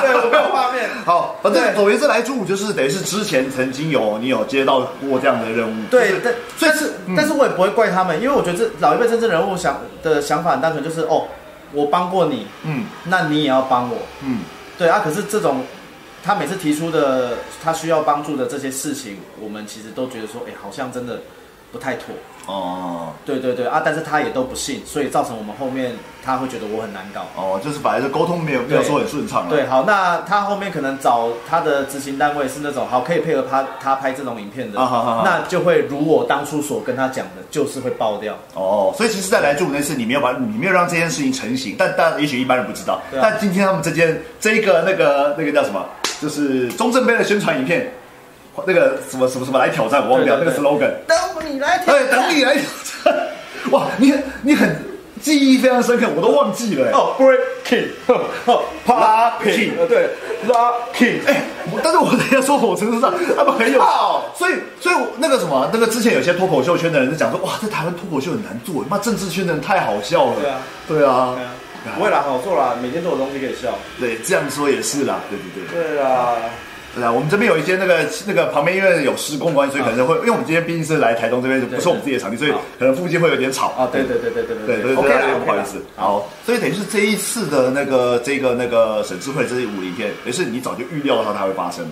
[0.00, 0.88] 对我没有画面。
[1.04, 11.26] 好，反正对总而言之，来猪舞就是等于是之前曾经有你有接到过这样的任务，对就是，但但是、但是我也不会怪他们，因为我觉得这老一辈真正人物想的想法很单纯，就是哦，
[11.72, 13.96] 我帮过你，嗯那你也要帮我。
[14.22, 14.40] 嗯，
[14.78, 15.64] 对啊，可是这种
[16.22, 21.20] 他每次提出的他需要帮助的这些事情，我们其实都觉得说，哎，好像真的
[21.72, 22.06] 不太妥。
[22.50, 25.92] 哦对对对啊，但是他也都不信，所以造成我们后面
[26.24, 27.20] 他会觉得我很难搞。
[27.36, 29.46] 哦，就是本来是沟通没有没有说很顺畅啊。
[29.48, 38.36] 对，好，那他后面可能找他的执行单位是那种好可以配合他他拍这种影片的，啊好好好那就会如我当初所跟他讲的，就是会爆掉。
[38.54, 42.94] 哦，所以其实，在来住那次，你没有把你没有让这件事情成型，但但也许一般人不知道。
[42.94, 45.84] 啊但今天他们这件这一个那个那个叫什么，
[46.20, 47.92] 就是中正杯的宣传影片，
[48.66, 50.90] 那个什么什么什么来挑战，我忘掉那个 slogan。
[51.06, 51.18] 等
[51.52, 52.64] 你来挑哎，等你来挑
[53.04, 53.26] 战。
[53.70, 54.76] 哇，你很你很
[55.20, 56.90] 记忆非常深刻，我都忘记了。
[56.92, 57.88] 哦，breaking，
[58.46, 60.08] 哦 Popping 呃对
[60.46, 70.36] ，locking，哎、我但是我等一下说火车上，他们很有靠，所以所以我那个什么，那个之前有些脱口秀圈的人就讲说，哇，在台湾脱口秀很难做，妈政治圈的人太好笑了。
[70.40, 73.78] 对啊，对啊，对啊，不会啦，好做啦，每天都有东西可以笑。
[73.98, 75.96] 对，这样说也是啦，对对对。
[75.96, 76.36] 对啦，
[76.96, 83.68] 来我们这边有一些那个那个旁边因为有施工关系所以可能会因为我们今天毕竟是来台东这边不是我们自己的场地所以可能附近会有点吵。
[83.78, 84.42] 啊对对对对
[84.82, 85.80] 对 ok 了不好意思。
[85.94, 91.86] 好所以等于是这一次的那个这个那个沈志慧这是武林片也是你早就预料到它会发生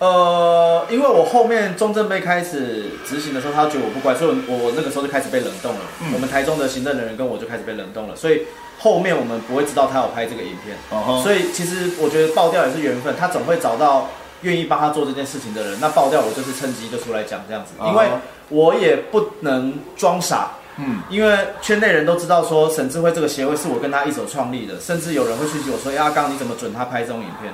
[0.00, 5.80] 呃因为我后面中正被开始执行的时候他觉得我不乖所以我我那个时候就开始被冷冻了。
[6.12, 8.42] 我们台中的行政人员跟我就开始被冷冻了所以
[8.78, 10.76] 后面我们不会知道他有拍这个影片。
[11.22, 14.08] 所以其实我觉得爆掉也是缘分他总会找到
[14.44, 15.78] 愿意帮他做这件事情的人。
[15.80, 18.08] 那爆掉我就是趁机就出来讲这样子，因为
[18.48, 20.52] 我也不能装傻。
[20.76, 27.52] 嗯，因为圈内人都知道说沈智慧这个协会是我跟他一手创立的，甚至有人会讯息我说：“哎，阿刚你怎么准他拍这种影片？”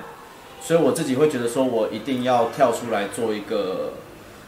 [0.62, 3.92] 所以我自己会觉得说，我一定要跳出来做一个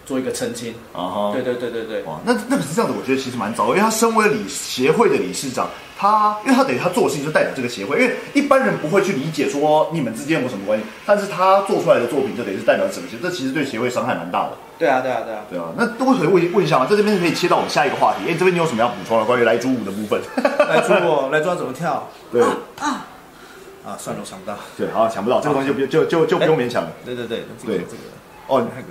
[0.07, 0.75] 做一个澄清。
[0.95, 5.69] 啊哈对对对对对，哇，那那个是这样子，我觉得其实蛮早，因为他身为理协会的理事长，
[6.03, 14.53] 他因为他等于他做的事情就代表这个协会，因为一般人不会去理解说你们之间有什么关系，但是他做出来的作品就等于是代表整个协会，这其实对协会伤害蛮大的。
[14.77, 15.41] 对啊对啊对啊。
[15.49, 16.87] 对啊，那我可以问问一下吗？
[16.91, 18.29] 在这边可以切到我们下一个话题。
[18.29, 20.21] 哎，这边你有什么要补充的关于来猪舞的部分？
[20.67, 23.07] 来猪舞来猪要怎么跳对啊
[23.87, 23.97] 啊？
[23.97, 24.57] 算了，我想不到。
[24.77, 26.91] 对，好，想不到这个东西就不就就就不用勉强了。
[27.05, 28.03] 对对对，这个对这个
[28.49, 28.89] 哦，那个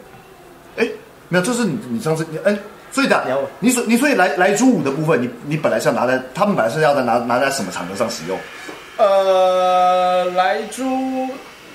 [0.77, 0.91] 哎，
[1.27, 2.57] 没有，这是你你上次你哎，
[2.91, 8.37] 所以的你要问你所你所以来来猪五的部分，你你本来是要拿在他们本来是要在拿拿在什么场合上使用？
[8.97, 11.27] 呃，来猪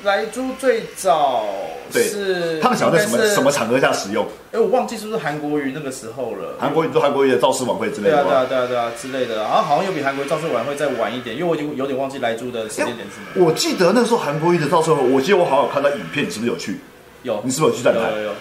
[0.05, 1.45] 来猪最早
[1.91, 3.51] 对是他们想要在什么什么？
[3.51, 4.25] 场合下使用？
[4.53, 6.55] 哎，我忘记是不是韩国瑜那个时候了。
[6.61, 8.31] 韩国瑜做韩国瑜的造势晚会之类对啊，的吗？
[8.31, 13.45] 对啊，对啊，对啊之类的，然后好像又比韩国造势晚会再晚一点，因为我已经有点忘记来猪的时间点是什么。
[13.45, 16.79] 我记得那时候韩国瑜的造势晚会，我记得我好像有看到影片，你是不是有去？
[17.23, 18.01] 有，你是不是有去站台？
[18.11, 18.33] 有有有，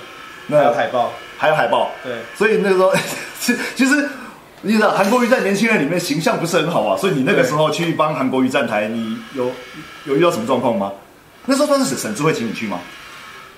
[0.47, 1.91] 那还有海报，还有海报。
[2.03, 2.93] 对，所以那个时候，
[3.39, 4.09] 其其实
[4.61, 9.51] 你知道韩国瑜在年轻人里面形象不是很好啊，所以你那个时候去帮韩国瑜站台，你有
[10.05, 10.91] 有遇到什么状况吗？
[11.45, 12.79] 那时候算是沈志会请你去吗？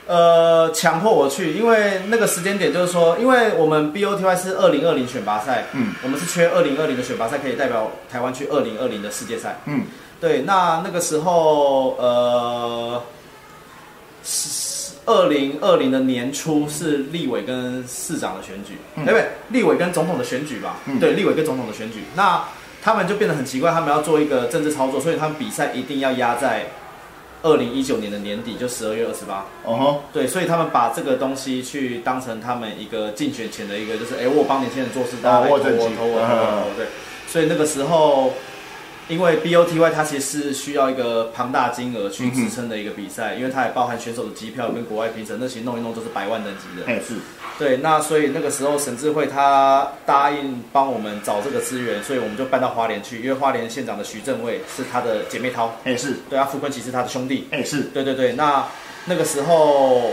[0.07, 9.59] 呃，强迫我去，因为那个时间点就是说，因为我们 BOTY 是二零二零选拔赛，嗯，我们是缺二零二零的选拔赛，可以代表台湾去二零二零的世界赛。
[9.65, 9.83] 嗯，
[10.21, 13.03] 对，那那个时候，呃，
[15.07, 19.03] 二零二零的年初是立委跟市长的选举，嗯。
[19.03, 19.27] 对不对？
[19.49, 20.99] 立委跟总统的选举吧，嗯。
[20.99, 22.43] 对，立委跟总统的选举，那
[22.83, 26.67] 他们就变得很奇怪，他们要做一个政治操作，所以他们比赛一定要压在
[27.41, 29.45] 二零一九年的年底，就十二月二十八。
[29.63, 36.87] 哦吼，对，所以他们把这个东西去当成他们一个竞选前的一个，就是哎，我帮年轻人做事，大家来投我，投我，投我，对。
[37.27, 38.33] 所以那个时候，
[39.07, 46.85] 因为 BOTY 它其实是需要一个庞大金额去支撑的一个比赛，因为它也包含选手的机票跟国外评审，那其实弄一弄都是百万等级的。
[46.85, 47.15] 哎是，
[47.57, 57.47] 对，那所以那个时候沈智慧他答应帮我们找这个资源，所以我们就搬到花莲去，因为花莲县长的徐正伟是他的姐妹淘，哎是，对啊，傅坤奇是他的兄弟。
[57.51, 58.67] 哎是，对对对，那
[59.05, 60.11] 那个时候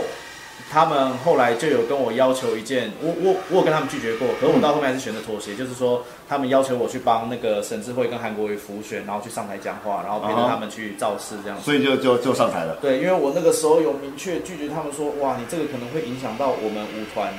[0.71, 11.63] 他们后来就有跟我要求一件，我我我有跟他们拒绝过，可是我到后面还是选择妥协，就是说他们要求我去帮那个沈智慧跟韩国瑜辅选，然后去上台讲话，然后陪着他们去造势这样子。
[11.63, 12.77] 所以就就就上台了。
[12.81, 17.31] 对，因为我那个时候有明确拒绝他们说，哇，你这个可能会影响到我们舞团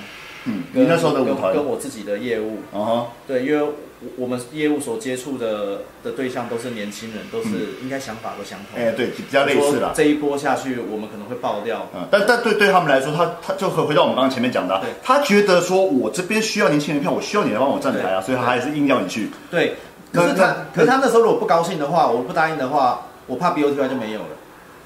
[0.44, 3.68] 嗯，你那时候的舞跟团，跟我自己的业务，啊哈，对，因为
[4.00, 7.48] 我我们业务所接触的的对象都是年轻人，都是
[7.82, 8.78] 应该想法都相同。
[8.78, 9.92] 哎，对，比较类似啦。
[9.94, 11.88] 这一波下去，我们可能会爆掉。
[11.94, 19.30] 嗯，但但对对他们来说，他他就回回到我们刚刚前面讲的啊对，他觉得说我这边需要年轻人票，我需要你来帮我站台啊，所以他还是硬要你去。
[19.50, 19.74] 对，
[20.12, 24.28] 可是那那他，可是他那时候如果不高兴的话，我不答应的话，我怕 BOTY 就没有了，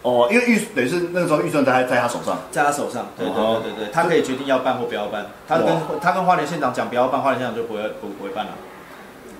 [0.02, 2.38] 哦，因为预等于是那个时候预算在在他手上。
[2.52, 3.08] 在他手上。
[3.18, 5.26] 对对哦对对对，他可以决定要办或不要办。
[5.48, 8.52] 他跟哇他跟花莲县长讲不要办，花莲县长就不会不不会办了。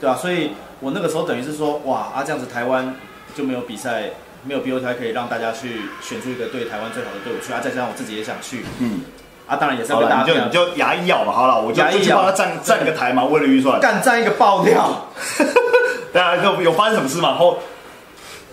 [0.00, 2.94] 对啊，所以我那个时候等于是说，哇啊这样子台湾
[3.36, 4.04] 就没有比赛，
[4.44, 9.02] 没有 BOTY 可以让大家去选出一个对台湾最好的队伍去啊，再加上我自己也想去嗯，
[9.46, 13.78] 啊，当然也是要跟大家你就你就牙一咬嘛，好了，我就帮他站站个台嘛，为了预算。
[13.80, 15.06] 干站一个爆掉。
[16.12, 17.34] 大家有有发生什么事吗？
[17.36, 17.58] 后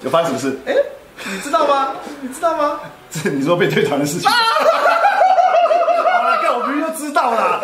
[0.01, 0.59] 有发生什么事？
[0.67, 0.75] 哎，
[1.31, 1.95] 你知道吗？
[2.21, 2.79] 你知道吗？
[3.09, 4.29] 这 你说被退团的事情。
[4.29, 7.59] 好了，干我明明就知道啦，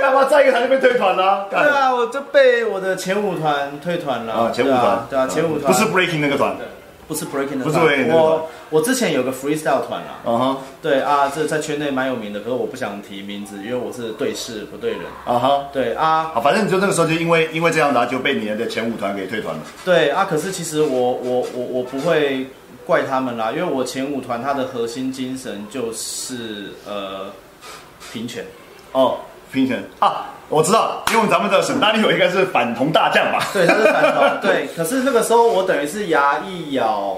[0.00, 1.46] 干嘛再一个团就被退团啦？
[1.50, 4.32] 干对啊，我就被我的前五团退团了。
[4.32, 6.56] 啊，前舞对团啊，对啊，前五团不是 breaking 那个团。
[7.08, 15.00] 不是 breaking 的团，不是 breaking 的团我我之前有个 freestyle 团啊，对啊，这在圈内蛮有名的，可是我不想提名字，因为我是对事不对人。
[15.24, 15.64] 啊哈。
[15.72, 19.60] 对啊，好，反正你就那个时候就因为因为这样子啊，就被你的前五团给退团了。
[19.84, 22.46] 对啊，可是其实我我我我不会
[22.86, 27.32] 怪他们啦，因为我前五团它的核心精神就是呃
[28.12, 28.44] 平权。
[28.92, 29.18] 哦，
[29.52, 33.44] 平权啊，我知道，因为咱们的沈大力友应该是反同大将吧？
[33.52, 34.40] 对，他是反同。
[34.42, 37.16] 对，可是那个时候我等于是牙一咬，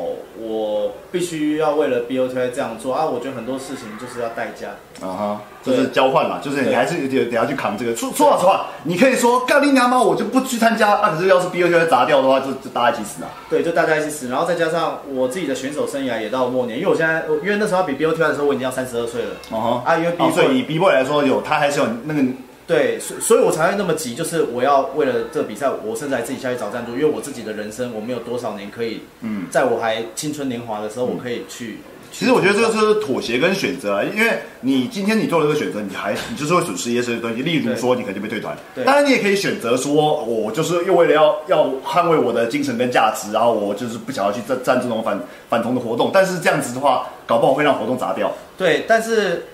[0.53, 3.07] 我必须要为了 BOTY 这样做啊。
[3.07, 4.69] 我觉得很多事情就是要代价。
[5.01, 7.97] 啊哈，就是交换嘛，就是你还是得得要去扛这个。
[7.97, 11.11] 说说老实话，你可以说干你娘吗，我就不去参加啊。
[11.11, 13.29] 可是要是 B O 就砸掉的话，就就大家一起死啊。
[13.51, 19.31] 对，就大家一起死，然后再加上我自己的选手生涯也到末年，因为我现在，因为那时候比 BOTY 的时候，我已经要三十二岁了。
[19.51, 22.23] 哦哈，啊因为 B 哦所以 boy 以 B boy 来说，有他还是有那个
[22.66, 29.46] 对，所所以我才会那么急，就是我要为了这个比赛，我甚至还自己下去找赞助，因为我自己的人生我没有多少年可以，嗯。
[29.51, 31.79] 在我还青春年华的时候，我可以去。
[32.14, 38.55] 其实我觉得这个是妥协跟选择啊，因为你今天你做了这个选择，你还你就是会损失一些东西，例如说你可能就被退团。
[38.75, 46.11] 对当然你也可以选择说，我就是又为了要要捍卫我的精神跟价值，然后我就是不想要去站站这种反反同的活动。
[46.12, 48.31] 但是这样子的话，搞不好会让活动砸掉。
[48.59, 49.46] 对，但是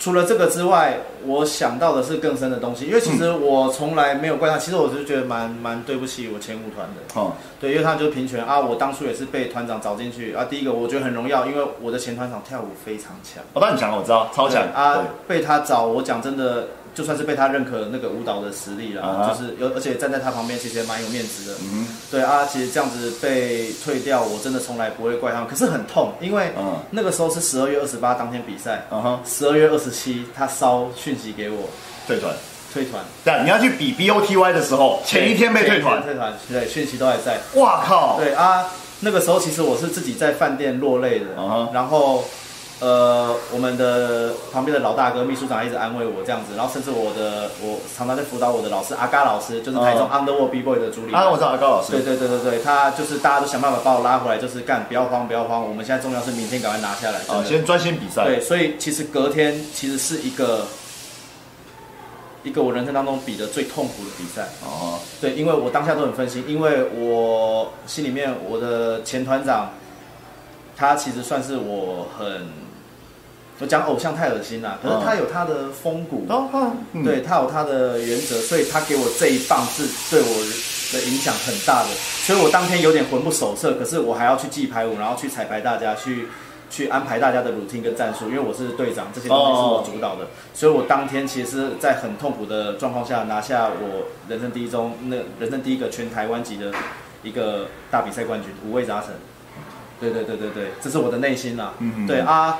[0.00, 7.20] 除了这个之外，我想到的是更深的东西，因为其实我从来没有怪他，其实我是觉得蛮蛮对不起我前舞团的。
[7.20, 10.46] 哦，对，因为他就是平权啊，我当初也是被团长找进去啊。
[10.48, 15.04] 第一个我觉得很荣耀，因为我的前团长跳舞非常强，哦，当然强，我知道，超强啊。
[15.28, 16.68] 被他找，我讲真的，
[17.00, 21.56] 就算是被他认可那个舞蹈的实力啦，啊哈就是有，而且站在他旁边，其实也蛮有面子的。
[21.62, 28.84] 嗯对啊，其实这样子被退掉，我真的从来不会怪他们，可是很痛，因为嗯那个时候是十二月二十八当天比赛，
[29.24, 31.70] 十二月二十七他烧讯息给我
[32.06, 32.34] 退团。
[32.72, 37.40] 退团，但你要去比 BOTY 的时候，前一天被退团退团，对，讯息都还在。
[37.54, 38.16] 哇靠！
[38.16, 38.64] 对啊，
[39.00, 41.26] 那个时候其实我是自己在饭店落泪的
[41.74, 42.24] 然后
[42.80, 51.14] 呃，我们的旁边的老大哥秘书长一直安慰我这样子，然后甚至我的我常常在辅导我的老师阿嘎老师，就是台中 Underworld B Boy 的主理人。
[51.14, 51.92] 啊，我知道高老师。
[51.92, 57.20] 对对对对对，他就是大家都想办法把我拉回来，就是干不要慌不要慌，我们现在重要是明天赶快拿下来。
[57.24, 58.24] 真啊，先专心比赛。
[58.24, 60.64] 对，所以其实隔天其实是一个
[62.42, 64.48] 一个我人生当中比的最痛苦的比赛。
[64.64, 69.70] 哦，对，因为我当下都很分心，因为我心里面我的前团长，
[70.74, 72.48] 他其实算是我很，
[73.60, 80.34] 我讲偶像太恶心了，可是他有他的风骨，哦，哦嗯对他有他的原则，所以他给我这一棒是对我
[80.92, 81.88] 的影响很大的，
[82.24, 86.26] 所以我当天有点魂不守舍，可是我还要去记排舞，然后去彩排大家，去
[86.70, 96.72] 去安排大家的 routine 跟战术，因为我是队长，这些东西是我主导的，所以我当天其实是在很痛苦的状况下拿下我人生第一中那人生第一个全台湾级的
[97.22, 99.10] 一个大比赛冠军，五味杂陈。
[100.00, 101.74] 对对对对对，这是我的内心啦。
[102.08, 102.58] 对啊，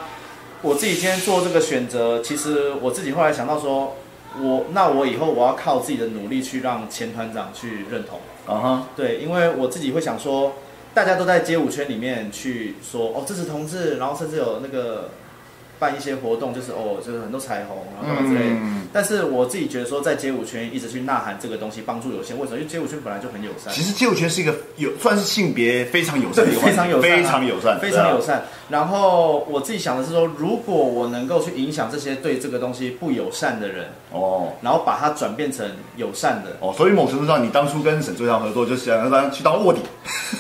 [0.63, 3.97] 我自己今天做这个选择，其实我自己后来想到说，
[4.39, 8.21] 我那我以后我要靠自己的努力去让前团长去认同。
[8.47, 10.53] 啊哈，对，因为我自己会想说，
[10.93, 15.11] 大家都在街舞圈里面去说哦这是同志，然后甚至有那个
[15.81, 18.57] 办一些活动，就是哦就是很多彩虹，然后干嘛之类的。
[18.57, 22.59] 嗯但是我自己觉得说，在街舞圈一直去呐喊这个东西帮助有限，为什么？
[22.59, 23.73] 因为街舞圈本来就很友善。
[23.73, 28.21] 其实街舞圈是一个有算是性别非常友善的一个环境，非常友善啊非常友善，非常友。
[28.21, 28.43] 善。
[28.69, 35.65] 然后我自己想的是说，如果我能够去影响这些对这个东西不友善的人，哦然后把它转变成
[35.97, 39.79] 友善的，哦，所以某程度上，你当初跟沈追阳合作，就是想让他去当卧底，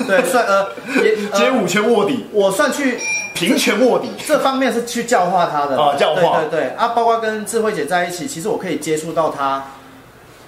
[0.09, 0.67] 对，算呃
[1.05, 2.99] 也、呃 街舞圈卧底，我算去
[3.47, 4.09] 平权卧底。
[4.27, 6.41] 这方面是去教化他的啊教化。
[6.41, 6.69] 对对对。
[6.77, 9.65] 啊，包括跟智慧姐在一起，其实我可以接触到他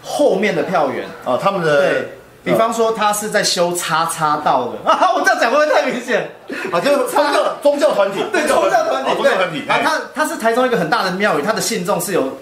[0.03, 1.07] 后面的票源。
[1.25, 4.91] 啊，他们的对比方说，他是在修叉叉道的。
[4.91, 6.29] 啊， 我这样讲会不会太明显？
[6.73, 12.39] 啊，就是宗教宗教团体，对，宗教团体，哦宗教团体，啊，哎他他是台中一个很大的庙宇，他的信众是有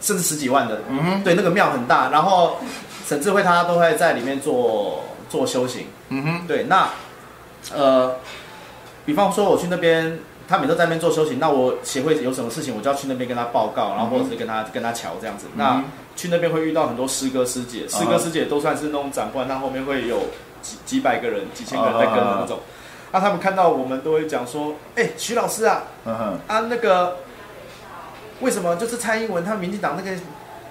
[0.00, 2.56] 甚至十几万的，嗯哼，对，那个庙很大，然后
[3.06, 6.88] 沈智慧他都会在里面做做修行，嗯哼，对，那
[7.74, 8.16] 呃，
[9.04, 15.46] 比方说我去那边，他每周在那边做修行，那我协会有什么事情，我就要去那边跟他报告，然后或者是跟他跟他瞧这样子。
[15.56, 15.82] 那
[16.14, 20.18] 去那边会遇到很多师哥师姐，师哥师姐都算是那种长官，那后面会有
[20.60, 22.58] 几几百个人、几千个人在跟的那种。
[23.10, 25.82] 那他们看到我们都会讲说：“哎，徐老师啊，
[26.46, 27.18] 啊那个
[28.40, 28.76] 为什么？
[28.76, 30.16] 就是蔡英文他们民进党那个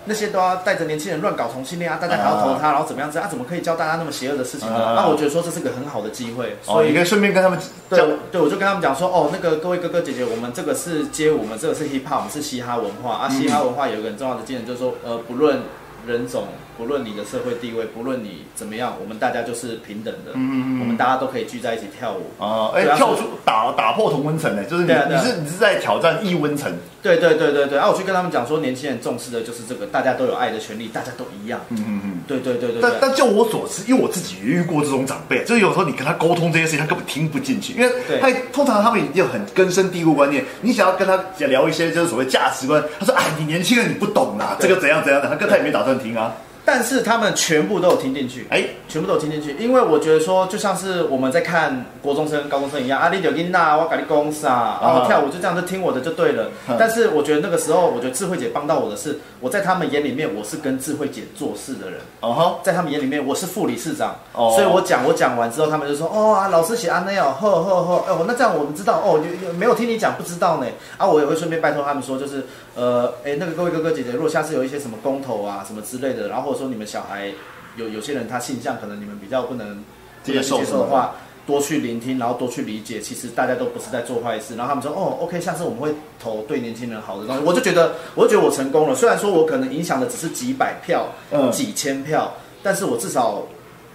[0.06, 3.28] 那些都要带着年轻人乱搞同性恋啊，大家还要投他，然后怎么样子啊？
[3.30, 4.76] 怎么可以教大家那么邪恶的事情呢？
[4.76, 8.00] 啊那我觉得说这是个很好的机会，哦，所以你可以顺便跟他们对，
[8.32, 13.30] 对，我就跟他们讲说，哦，那个各位哥哥姐姐，我们这个是街舞，我们这个是 hip hop，我们是嘻哈文化啊。
[13.30, 15.60] 嘻哈文化有一个很重要的精神，就是说，呃，不论
[16.08, 16.48] 人种，
[16.78, 22.44] 不论你的社会地位，不论你怎么样，我们大家就是平等的，嗯嗯嗯我们大家都可以聚在一起跳舞。
[22.44, 31.60] 啊，哎跳出打打破同温层呢，就是你啊啊你是你是在挑战异温层，对对对对对，啊，我去跟他们讲说，年轻人重视的就是这个，大家都有爱的权利，大家都一样。
[31.70, 32.12] 嗯嗯嗯。
[32.28, 32.70] 对对对。
[32.82, 37.92] 但但就我所知，因为我自己也遇过这种长辈，就是有时候你跟他沟通这些事情，他根本听不进去，因为
[38.22, 56.50] 他通常他们已经有很根深蒂固观念，你想要跟他聊一些就是所谓价值观，他说哎，你年轻人你不懂啦，这对个怎样怎样的，他跟他也没打算听啊，但是他们全部都有听进去，哎，全部都有听进去，因为我觉得说，就像是我们在看国中生、高中生一样，啊，你有音呐，我跟你公司啊，然后跳舞就这样就听我的就对了。
[56.70, 64.54] 嗯但是我觉得那个时候，我觉得智慧姐帮到我的是，我在他们眼里面我是跟智慧姐做事的人，哦哈，在他们眼里面我是副理事长，哦。
[64.56, 69.20] 所以我讲我讲完之后，他们就说哦啊，老师写安内哦，呵呵呵，哦，那这样我们知道哦，
[69.58, 70.68] 没有听你讲不知道呢？
[70.98, 72.46] 啊，我也会顺便拜托他们说，就是
[72.76, 77.32] 呃，哎，那个各位哥哥姐姐，如果下次有一些什么公投啊什么之类的，然后或者说你们小孩
[77.78, 79.84] 有有些人他性向可能你们比较不能
[80.24, 81.16] 接受接受的话。
[81.44, 84.56] 多去聆听，然后多去理解，其实大家都不是在做坏事。
[84.56, 85.92] 然后他们说：“哦，OK，下次我们会
[86.22, 88.96] 投对年轻人好的东西。”我就觉得，我就觉得我成功了。
[88.96, 92.32] 虽然说我可能影响的只是几百票、嗯几千票，
[92.62, 93.42] 但是我至少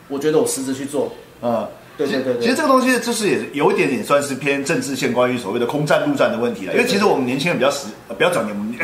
[0.09, 1.11] 我觉得我实质去做。
[1.41, 1.67] 嗯。
[1.97, 6.75] 对对对对，其实这个东西就是也有一点点算是偏政治线，关于所谓的空战、陆战的问题了。
[6.75, 8.75] 因为其实我们年轻人比较实，呃不要讲年，我 们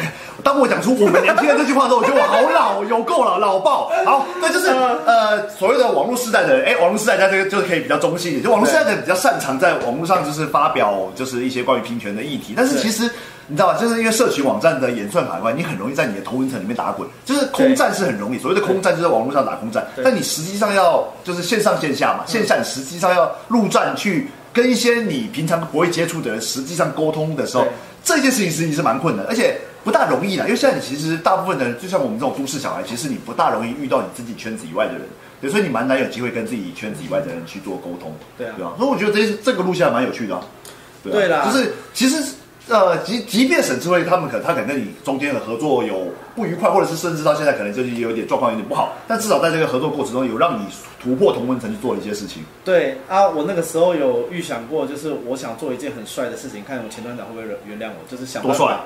[0.42, 3.90] 当我讲出我们年轻人这句话的时候，我觉得我好老，有够老，老爆。
[4.04, 13.10] 好，对，就是呃所谓的网络时代的人，哎，网络时代它这个就是可以比较中性一点，就网络时代的人比较擅长在网络上就是发表就是一些关于平权的议题，但是其实。
[13.48, 13.78] 你知道吧？
[13.78, 17.06] 就是因为社群网站的演算法关，你很容易在你的同温层里面打滚。
[17.24, 27.66] 就是空战是很容易，所谓的空战就是在网络上打空战，但你实际上要就是线上线下嘛，线下你实际上要陆战去跟一些你平常不会接触的人实际上沟通的时候，
[28.04, 30.44] 这件事情实际是蛮困难，而且不大容易啦。
[30.44, 35.02] 因为现在你其实大部分的人，就像我们这种都市小孩，其实你不大容易遇到你自己圈子以外的人，
[35.40, 38.72] 对，所以你蛮难有机会跟自己圈子以外的人去做沟通，对啊对吧？
[38.78, 40.42] 所以我觉得这这个路线还蛮有趣的、啊，
[41.02, 42.22] 对啊对啦就是其实。
[42.68, 46.06] 呃，即即便沈智慧他们可他可能跟你中间的合作有
[46.36, 50.64] 不愉快，或者是甚至到现在可能就是有点状况有点不好，但至少在这个合作过程中有让你
[51.02, 52.44] 突破同温层去做一些事情。
[52.64, 58.78] 对啊，我那个时候有预想过，就是我想做一件很帅的事情，看我前团长会不会原谅我，就是想多帅。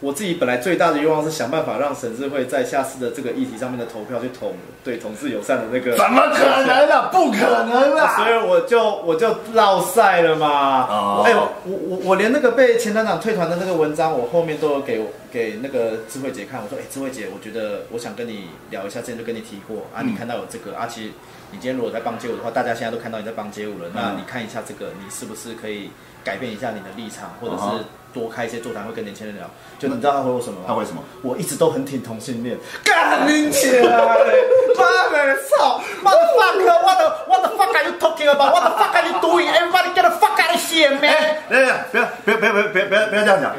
[0.00, 5.96] 我自己本来最大的愿望是想办法让沈智慧在下次的这个议题上面的投票去投对同志友善的那个。
[5.96, 7.08] 怎么可能啊？
[7.12, 8.16] 不可能啊！
[8.16, 10.86] 所以我就我就落赛了嘛。
[10.90, 15.00] 哦哎、我我我连那个被前团长退团的那个文章，我后面都有给
[15.32, 16.60] 给那个智慧姐看。
[16.62, 21.10] 我说，哎、智慧姐，我觉得我想跟你聊一下，之前就跟你提过啊，嗯你看到有这个啊，其实
[21.54, 25.88] 你今天如果在帮街舞的话，大家现在都看到你在帮街舞了，那嗯你看一下这个，你是不是可以
[26.24, 29.48] 改变一下你的立场，或者嗯是多开一些座谈会跟年轻人聊？
[29.78, 30.64] 就你知道他回我什么吗？
[30.66, 31.00] 他回什么？
[31.22, 33.96] 我一直都很挺同性恋，干你起来！
[33.96, 38.50] 妈的，操！Motherfucker，what the what the fuck are you talking about?
[38.50, 39.46] What the fuck are you doing?
[39.46, 41.84] Everybody get the fuck out of here, 哎 man！，等一下，
[42.24, 43.54] 不要不要不要不要这样讲。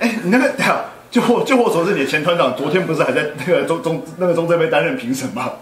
[0.00, 5.52] 哎，你那个，等一下就我就我所知，你的前团长昨天不是还在那个中中那个中这边担任评审吗？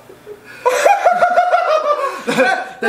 [2.80, 2.88] 那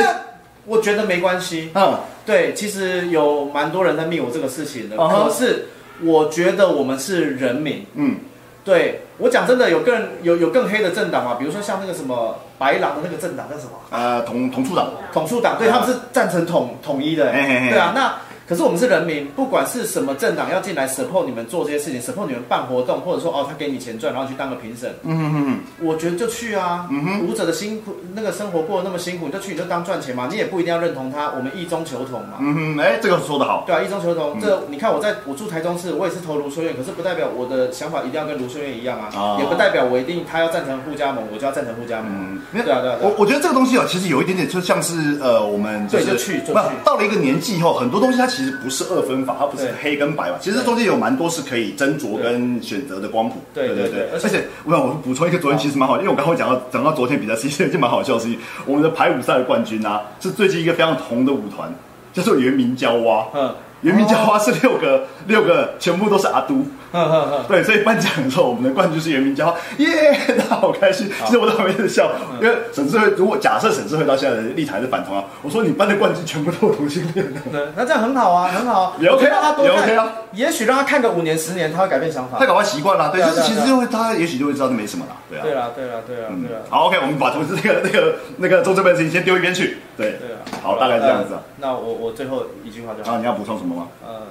[0.66, 1.70] 我觉得没关系。
[1.74, 5.66] 嗯，对，其实有蛮多人在密我这个事情的，可是
[6.02, 7.84] 我觉得我们是人民。
[7.94, 8.16] 嗯，
[8.64, 11.34] 对我讲真的，有更有有更黑的政党嘛？
[11.38, 13.72] 比如说像那个什么白狼的那个政党叫什么？
[13.90, 17.92] 呃，统统促党，统促党，对，他们是赞成统统一的、对啊。
[17.94, 18.14] 那
[18.46, 26.86] 可是我们是人民，不管是什么政党要进来 support 你们做这些事情，support 你们办活动，或者说哦他给你钱赚，然后去当个评审，嗯哼哼哼，我觉得就去啊。
[26.90, 32.36] 嗯哼舞者的辛苦，那个生活过得那么辛苦，你就去你就当赚钱嘛，你也不一定要认同他，我们一中求同嘛。
[32.40, 33.64] 嗯哼，哎，这个说得好。
[33.66, 42.10] 对啊，一中求同，这你看我在我住台中市，我也是投卢秀燕，可是不代表我的想法一定要跟卢秀燕一样啊，哦也不代表我一定他要赞成互加盟，我就要赞成互加盟。
[42.12, 42.98] 嗯，对啊，对啊。
[43.00, 46.52] 我我觉得这个东西哦，其实有一点点就像是呃，我们是对就去就去
[46.84, 53.36] 到了一个年纪以后，很多东西它其实不是二分法，它不是黑跟白嘛，其实中间有蛮多是可以斟酌跟选择的光谱。
[53.54, 58.38] 对对而对对而且且我想我补充一个，昨天其实蛮好，因为我刚刚讲到讲到昨天比赛，其实一件蛮好笑的事情。
[58.66, 61.72] 我们的排舞赛的冠军啊，是最近一个非常红的舞团，
[62.12, 63.26] 叫做原名娇蛙。
[63.34, 63.54] 嗯
[63.84, 66.54] 原名叫花是六个六个，全部都是阿都。
[66.90, 67.44] 哼哼哼。
[67.46, 69.86] 对，所以颁奖的时候，我们的冠军是袁明娇，耶，
[70.48, 71.10] 他好开心。
[71.24, 72.10] 其实我在旁边在笑，
[72.40, 78.92] 因为沈志慧，如果假设沈志慧到现在的立场是反同啊，我说你颁的冠军全部都是同性恋的，对，那这样很好啊，很好啊。
[78.98, 82.46] 也 OK 啊也 OK 啊也许让他看个五年、十年，他会改变想法他。
[82.46, 85.42] 搞完习惯了，对，就是其实就会他也许就会知道这没什么了，对啊。
[85.44, 86.62] 对啊，对啊，对啦，嗯对啦。
[86.70, 90.18] 好，OK，我们把同事那个 那个那个中这边的事情先丢一边去，对，
[90.62, 93.18] 好，大概这样子那我我最后一句话就好。
[93.18, 93.88] 你要补充什么吗？
[94.04, 94.22] 呃，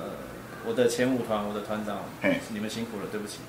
[0.66, 3.40] 我的前五团，我的团长嘿，你们辛苦了，对不起。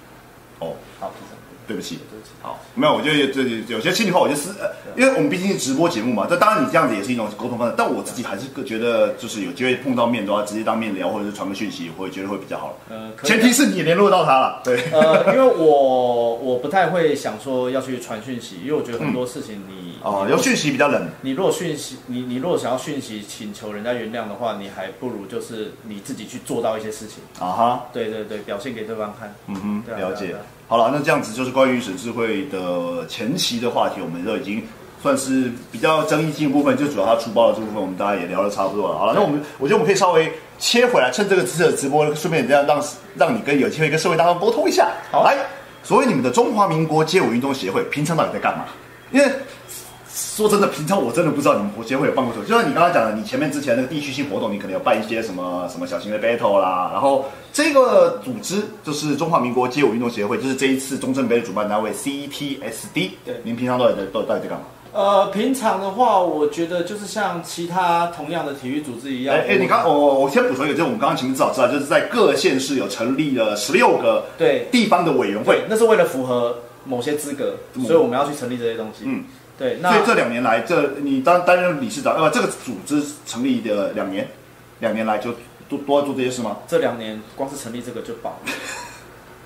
[0.61, 2.33] 哦，好，就这样对不起，对不起。
[2.43, 3.43] 好，没有，我觉得这
[3.73, 12.79] 有些心里话，我就是呃，因为我们毕竟是直播节目嘛，这当然你这样子也是一种沟通方式，但我自己还是觉得，就是有机会碰到面的话，直接当面聊，或者是传个讯息，我会觉得会比较好。
[12.91, 27.19] 呃，前提是你也联络到他了，对，呃，因为我我不太会想说要去传讯息，因为我觉得很多事情你 哦，有讯息比较冷，你如果讯息，你你如果想要讯息请求人家原谅的话，你还不如就是你自己去做到一些事情。
[27.39, 29.35] 啊哈，对对对，表现给对方看。
[29.47, 30.35] 嗯哼，了解。
[30.67, 34.63] 好了，那这样子就是关于沈智慧的前期的话题，我们都已经
[35.03, 38.99] 算是比较争议性的部分，就主要他出包的这部分，我们大家也聊得差不多了。
[38.99, 42.83] 好了，那我们我觉得我们可以稍微切回来，趁这个次的直播，顺便这样让
[43.15, 44.91] 让你跟有机会跟社会大众沟通一下。
[45.13, 45.37] 好来，
[45.83, 48.65] 所谓你们的中华民国街舞运动协会，平常到底在干嘛？
[49.13, 49.31] 因为
[50.15, 52.47] 说真的，平常我真的不知道你们国协会有办过什么。
[52.47, 56.91] 就像你刚刚讲的，你前面之前那个地区性活动，你可能有办一些什么什么小型的 battle 啦。
[56.93, 63.11] 然后这个组织就是中华民国街舞运动协会，就是这一次中正杯的主办单位 CTSD。
[63.25, 64.65] 对您平常到底在到到底在干嘛？
[64.93, 69.35] 呃，平常的话，我觉得就是像其他同样的体育组织一样。
[69.35, 75.65] 哎哎，你刚我我我先补充一个，就是我们刚刚前面至少知道，就是在各县市有成立了十六个对地方的委员会，。
[75.69, 79.03] 那是为了符合某些资格，嗯所以我们要去成立这些东西。
[79.07, 79.25] 嗯，
[79.59, 84.29] 对，那所以这两年来，这你当担任理事长，呃，这个组织成立的两年，
[84.81, 85.33] 两年来就
[85.69, 86.59] 都都要做这些事吗？
[86.67, 88.53] 这两年光是成立这个就饱了，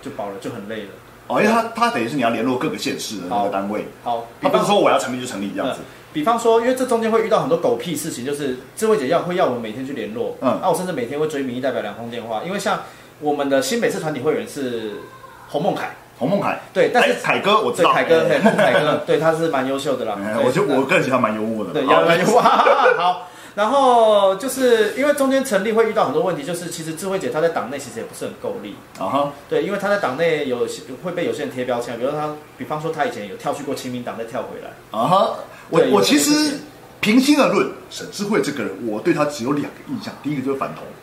[0.00, 0.90] 就饱了，就很累了。
[1.26, 5.84] 哦，因为他他等于是你要联络各个县市的那个单位，好，他不是说我要成立就成立这样子嗯。
[6.10, 12.80] 比方说，因为这中间会遇到很多狗屁事情，就是智慧姐要会要我们每天去联络，嗯那、我甚至每天会追民意代表两通电话，因为像
[13.20, 15.02] 我们的新北市团体会员是
[15.48, 22.38] 洪孟凯，洪孟凯，对，但是哎凯哥我知道，对凯哥，孟凯哥，对，他是蛮优秀的啦，哎我就那我个人觉得他蛮幽默的，对，蛮优秀，
[22.98, 23.28] 好。
[23.54, 35.34] 然后就是因为中间成立会遇到很多问题，就是其实智慧姐她在党内其实也不是很够力，啊哈，对，因为她在党内有些会被有些人贴标签，比如说她，比方说她以前有跳去过亲民党，再跳回来，啊哈，
[35.70, 36.58] 我我其实
[37.00, 40.97] 平心而论，沈智慧这个人，我对他只有两个印象，第一个就是反同，嗯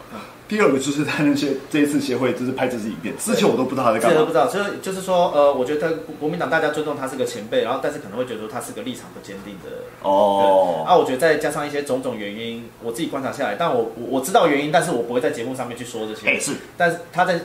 [0.47, 4.27] 第二个就是他那些这一次协会就是拍这支影片，之前我都不知道他在干嘛不。
[4.27, 9.79] 知道，就是就是说，呃，我觉得国民党大家尊重他是个前辈，然后但是可能会觉得说他是个立场不坚定的人。
[10.03, 16.27] 哦，啊，我觉得再加上一些种种原因，我自己观察下来，但我我我知道原因，但是我不会在节目上面去说这些。
[16.27, 17.39] 哎是，但是他在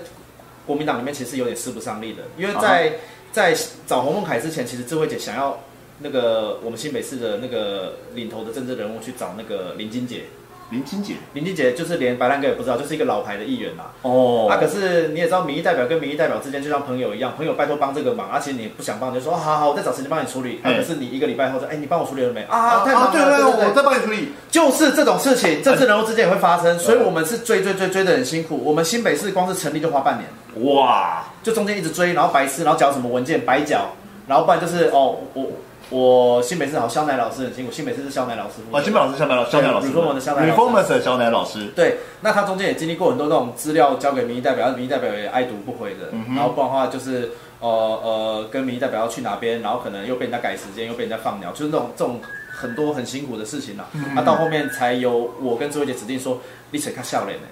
[0.67, 2.93] 国民党里面其实有点势不上力的，因为啊在、
[3.33, 5.59] 在找洪孟凯之前，其实智慧姐想要
[6.01, 10.25] 那个我们新北市的那个领头的政治人物去找那个林金杰，
[10.71, 13.91] 林金姐，林金杰就是连白兰哥也不知道，就是一个老牌的议员啦。
[14.03, 20.61] 哦啊，可是你也知道，民意代表跟民意代表之间就像朋友一样，朋友拜托帮这个忙，而、且你不想帮，你就说、哦好好，我再找时间帮你处理。
[20.63, 22.43] 啊，哎可是你一个礼拜后说，哎，你帮我处理了没？
[22.45, 24.33] 啊，太忙了，对对对，对对我再帮你处理。
[24.51, 28.61] 就是这种事情，政治人物之间也会发生，所以我们是追追追追的很辛苦。
[28.65, 33.91] 我们新北市光是成立就花半年，哇，就中间一直追，然后白痴，然后缴什么文件白缴，
[34.29, 35.47] 然后不然就是哦，我
[35.91, 52.21] 我新北市好肖乃老师很辛苦，新北市是肖乃老师啊，新北老师、肖乃老师、肖乃老师 Reformers 的肖乃老师 Reformers 的肖乃老师，对，那他中间也经历过很多那种资料交给民意代表，民意代表也爱读不回的，嗯哼然后不然的话就是呃呃跟民意代表要去哪边，然后可能又被人家改时间，又被人家放鸟，就是那种这种
[52.53, 53.87] 很多很辛苦的事情啦。
[53.93, 56.39] 嗯那、到后面才由我跟周慧姐指定说，
[56.71, 57.47] 你谁看笑脸呢？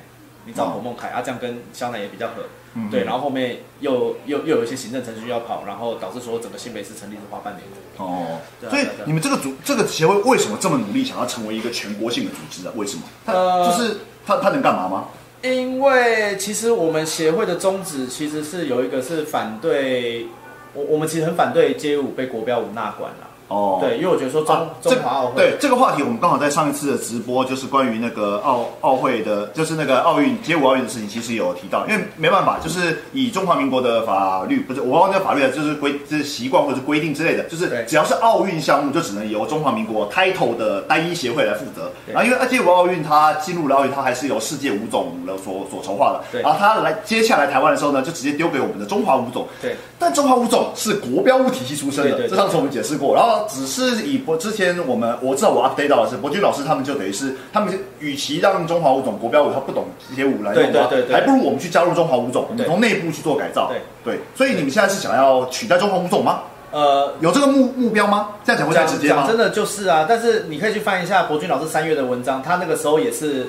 [0.44, 2.44] 你找侯梦凯啊，这样跟肖楠也比较合。
[2.74, 7.62] 嗯对，然后后面又又又有一些行政程序要跑，然后导致说整个新北市成立是花半年。
[7.96, 8.38] 哦，
[8.70, 12.72] 所以你们这个组这个协会为什么这么努力，想要成为一个全国性的组织啊？
[12.76, 13.02] 为什么？
[13.24, 13.96] 它呃就是
[14.26, 15.08] 他他能干嘛吗？
[15.42, 20.26] 因为其实我们协会的宗旨其实是有一个是反对，
[20.74, 23.27] 我我们其实很反对街舞被国标舞纳管了。
[23.48, 41.90] 哦，对，因为我觉得说中、啊，中华奥会，对这个话题，我们刚好在上一次的直播，就是关于那个奥奥会的， 就是那个奥运街舞奥运的事情，其实有提到，因为没办法，就是以中华民国的法律，不是我忘记法律了，就是规就是习惯或者是规定之类的，就是只要是奥运项目，就只能由中华民国 title 的单一协会来负责。
[42.06, 46.20] 然后因为街舞奥运它进入了奥运，它还是由世界舞种了所所筹划的。
[46.30, 49.46] 对然后它来接下来台湾的时候呢，就直接丢给我们的中华舞种。
[49.62, 53.14] 对，但中华舞种是国标舞体系出身的，这上次我们解释过。
[53.14, 63.68] 然后只是以博之前我们我知道我 update 到的是博君老师他们就等于是他们与其让中华舞种国标舞他不懂这些舞来用的话对对对对还不如我们去加入中华舞种，我们从内部去做改造。
[63.68, 66.40] 对对，所以你们现在是想要取代中华舞种吗？
[66.70, 68.28] 呃，有这个目目标吗？
[68.44, 69.22] 这样讲会太讲直接吗？
[69.22, 73.46] 讲真的就是啊，但是你可以去翻一下博君老师三月的文章，他那个时候也是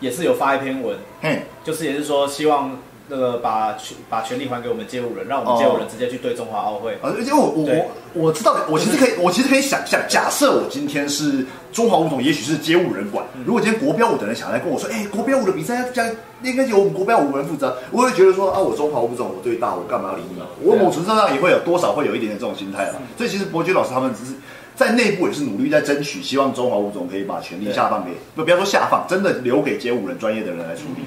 [0.00, 2.76] 也是有发一篇文，嗯，就是也是说希望
[3.08, 6.98] 那个把权把权力还给我们街舞人，让我们街舞人直接去对中华奥会。
[7.02, 7.90] 呃，因为我我我
[8.26, 13.24] 我知道，我其实可以，我其实可以想象，假设我今天是中华舞种，也许是街舞人管。
[13.34, 16.04] 嗯如果今天国标舞的人想来跟我说，哎、国标舞的比赛要加，
[16.42, 20.42] 应该由我们国标舞人负责，我会觉得说啊，我中华舞种我最大，我干嘛要理你？
[20.62, 22.94] 我某程度上也会有多少会有一点点这种心态了。
[23.16, 24.32] 所以其实伯爵老师他们只是。
[24.76, 31.02] 在内部也是努力在争取，希望中华舞种可以把权力下放给，不不要说下放，真的留给街舞人专业的人来处理。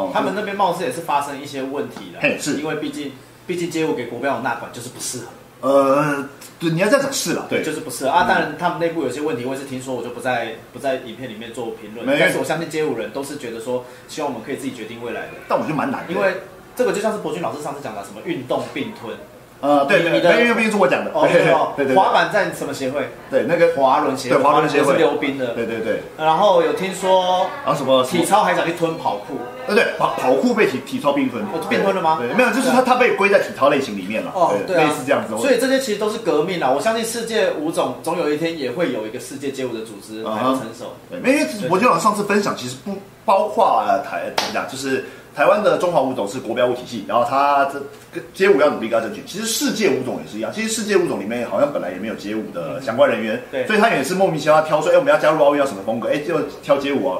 [0.00, 3.12] 哦他们那边貌似也是发生一些问题了，嘿是因为毕竟
[3.46, 5.26] 毕竟街舞给国标舞那款就是不适合。
[5.62, 6.26] 呃，
[6.58, 8.24] 对，你要这样讲是了，对，就是不适合啊。
[8.26, 12.18] 当然，他们内部有些问题，我也是听说，我就不在不在影片里面做评论没。
[12.18, 16.34] 但是我相信街舞人都是觉得说，希望我们可以自己决定未来的，但我觉得蛮难的，因为
[16.74, 19.14] 这个就像是博君老师上次讲的什么运动并吞。
[19.60, 21.94] 呃，对对，你的因为因为是我讲的，哦，对对哦对。
[21.94, 23.08] 滑板在什么协会？
[23.30, 24.92] 对那个滑轮协会，对滑轮协会。
[24.92, 25.48] 是溜冰的。
[25.48, 29.34] 对对对，然后有听说然后什么体，操还想去吞跑酷，
[29.68, 31.42] 呃对，跑跑酷被体体操并吞。
[31.44, 32.18] 哦并吞了吗？
[32.18, 32.74] 对，没有，就是对啊。
[32.76, 35.36] 他他被归在体操类型里面了，哦，对啊，类似这样子。
[35.36, 36.70] 所以这些其实都是革命啊。
[36.70, 40.94] 我相信世界舞种总有一天也会有一个世界街舞的组织才能成熟。
[41.10, 42.96] 对，因为我觉得上次分享其实不
[43.26, 45.04] 包括呃台怎么讲，就是
[45.34, 47.80] 台湾的中华舞种是国标舞体系，然后它这
[48.12, 49.22] 跟街舞要努力跟它争取。
[49.26, 57.18] 其实世界舞种也是一样，其实世界舞种里面好像本来也没有街舞的相关人员，对所以他也是莫名其妙挑说，哎，我们要加入奥运要什么风格，哎，就挑街舞啊。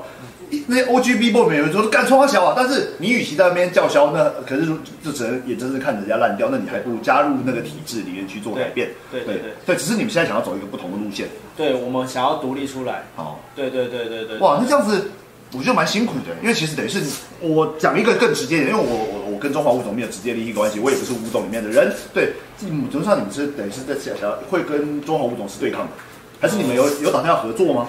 [0.51, 4.67] 一那些 O G B 部里面有人说干冲他小啊，但是你与其在那边叫嚣，那可是
[5.01, 8.89] 就只能眼睁睁看人家烂掉，那你还不如加入那个体制里面去做改变。
[9.13, 11.29] 对对对对，只是你们现在想要走一个不同的路线。
[11.57, 13.05] 对我们想要独立出来。
[13.15, 14.39] 好，对对对对对。
[14.39, 15.13] 哇，那这样子
[15.53, 17.03] 我觉得蛮辛苦的，因为其实等于是
[17.41, 21.93] 我讲一个更直接一点，因为我我我跟中华舞种没有直接利益关系，我也不是舞种里面的人。
[22.15, 22.33] 对，
[22.63, 25.93] 嗯，基本上你们是等于是在想要会跟中华舞种是对抗的，
[26.41, 27.89] 还是你们有有打算要合作吗？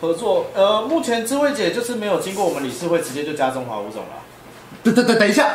[0.00, 4.22] 合作，呃，目前智慧姐就是没有经过我们理事会，直接就加中华舞种了。
[4.82, 5.54] 等等等等一下，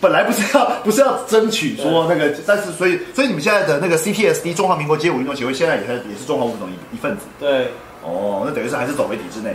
[0.00, 7.68] 本来不是要不是要争取说那个，但是所以所以你们现在的那个 CPSD 中华民国街舞运动协会现在也是也是中华舞种一一份子对，
[8.02, 9.54] 哦，那等于是还是走回体制内。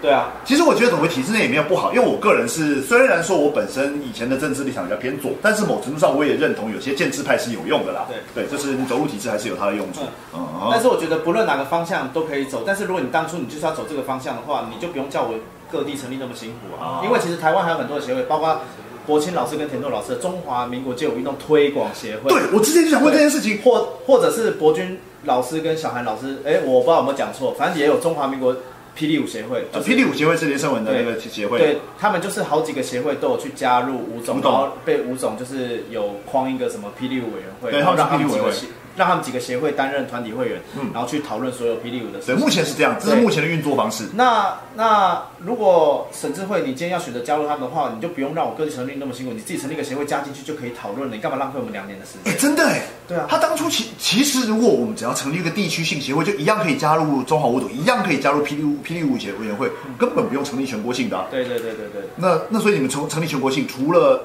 [0.00, 8.06] 对啊，其实我觉得走回体制内也没有不好，因为我个人是虽然说我本身以前的政治立场比较偏左，但是某程度上我也认同有些建制派是有用的啦。
[8.08, 8.44] 对。
[8.44, 10.00] 对，就是你走入体制还是有它的用处。
[10.34, 15.34] 嗯，但是我觉得不论哪个方向都可以走，但是如果你当初你就是要走这个方向的话，你就不用叫我
[15.70, 17.02] 各地成立那么辛苦哦啊。
[17.04, 18.60] 因为其实台湾还有很多的协会，包括
[19.06, 28.54] 国清老师跟田豆老师的中华民国街舞运动推广协会，对我之前就想问这件事情，或或者是博君老师跟小韩老师，哎，我不知道有没有讲错，反正也有中华民国
[29.00, 31.58] 霹雳舞协会，就霹雳舞协会是连胜文的那个协会。
[31.58, 38.66] 对他们就是好几个协会都有去加入吴总，然后被吴总就是有框一个什么霹雳舞委员会，对然后让他们是霹雳舞委员会他们几个协
[39.00, 44.04] 让他们几个协会担任团体会员，嗯然后去讨论所有霹雳舞的事对，目前是这样，这是目前的运作方式。
[44.12, 52.40] 那那如果沈智慧你今天要选择加入他们的话，你就不用让我各地成立那么辛苦，你自己成立一个协会加进去就可以讨论了，你干嘛浪费我们两年的时间哎，间？
[52.42, 61.24] 真的哎，对啊他当初其其实如果我们只要成立一个地区性协会，就一样可以加入中华舞组，一样可以加入霹雳舞霹雳舞协委员会，根本不用成立全国性的啊。
[61.30, 62.02] 对对对对对。
[62.16, 64.22] 那那所以你们成成立全国性，除了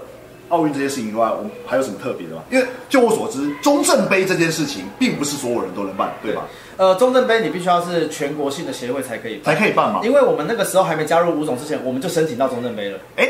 [0.50, 2.44] 奥运这件事情以外，我们还有什么特别的吗？
[2.52, 6.44] 因为就我所知，中正杯这件事情并不是所有人都能办，对吧？
[6.78, 10.02] 呃，中正杯你必须要是全国性的协会才可以，才可以办嘛。
[10.04, 13.00] 因为我们那个时候还没加入五种之前，我们就申请到中正杯了。
[13.16, 13.30] 哎，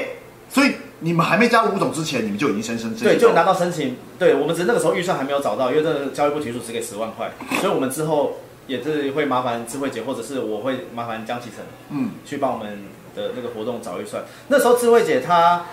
[0.49, 3.95] 所以你们还没加入五种之前，你们就已经申申申对，就拿到到申请。
[4.17, 8.37] 对我们只是那个时候预算还没有找到，因为这个教育部提出只给十万块，所以我们之后
[8.67, 11.59] 也是会麻烦智慧姐，或者是我会麻烦江启成
[11.91, 12.83] 嗯，去帮我们
[13.15, 14.23] 的那个活动找预算。
[14.47, 15.63] 那时候智慧姐她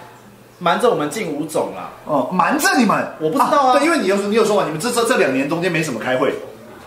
[0.63, 6.33] 瞒着我们进五种啦，哦，瞒着你们，我不知道啊对，因为你有你有说嘛，你们这这这两年中间没什么开会，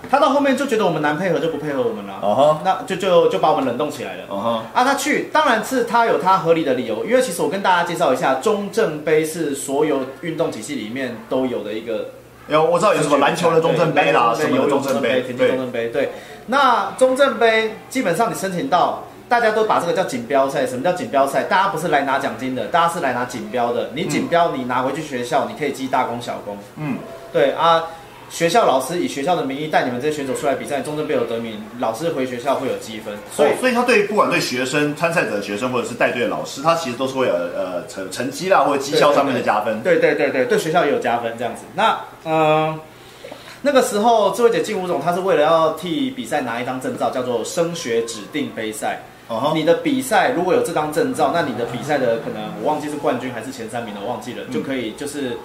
[0.09, 2.13] 他到后面就觉得我们难配合，就不配合我们了。
[2.21, 4.23] 哦哈，那就就就把我们冷冻起来了。
[4.30, 12.09] 哦哈，啊，他去当然是他有他合理的理由，因为其实我跟大家介绍一下，中正杯是所有运动体系里面都有的一个
[12.47, 16.11] 有我知道有什么篮球的中正杯啦，什么中正杯，田径中正杯，对。
[16.47, 20.65] 那中正杯基本上你申请到，大家都把这个叫锦标赛。
[20.65, 21.43] 什么叫锦标赛？
[21.43, 23.89] 大家不是来拿奖金的，大家是来拿锦标的。
[23.93, 26.57] 你锦标你拿回去学校，你可以积大功小功。
[26.78, 26.97] 嗯，
[27.34, 27.84] 对啊，
[28.30, 33.13] 学校老师以学校的名义带你们这些选手出来比赛，中正杯有得名，老师回学校会有积分。
[33.32, 39.82] 所以所以，所以他对不管对学生、参赛者的学生，或者是带队的老师，他其实都是会有呃成成绩啦或者绩效上面的加分。
[39.82, 41.63] 对对对对，对学校也有加分这样子。
[41.76, 42.80] 那嗯、呃
[43.63, 49.01] 那个时候智慧姐进吴总，他是为了要替比赛拿一张证照，叫做升学指定杯赛。
[49.28, 55.38] 哦，你的比赛如果有这张证照，那你的比赛的可能我忘记是冠军还是前三名了，我忘记了，就可以就是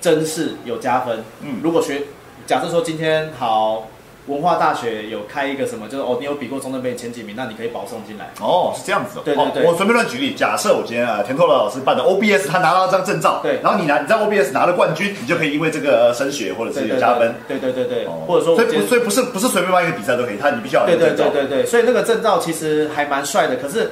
[0.00, 1.22] 真是有加分。
[1.40, 2.02] 嗯如果学
[2.46, 3.88] 假设说今天好
[4.26, 8.30] 文化大学有开一个什么，就是哦你有比过中正杯前几名，那你可以保送进来。
[8.40, 9.22] 哦，是这样子的。
[9.22, 17.34] 对对对哦我随便乱举例，假设我今天啊田拓乐老师办的 OBS，他拿到一张证照，对然后你拿你在 OBS 拿了冠军，你就可以因为这个呃升学或者是有加分。
[17.46, 23.56] 对对对对，哦或者说所以不所以不是不是随便办一个比赛都可以，他你必须要有对对对对对，所以那个证照其实还蛮帅的。
[23.56, 23.90] 可是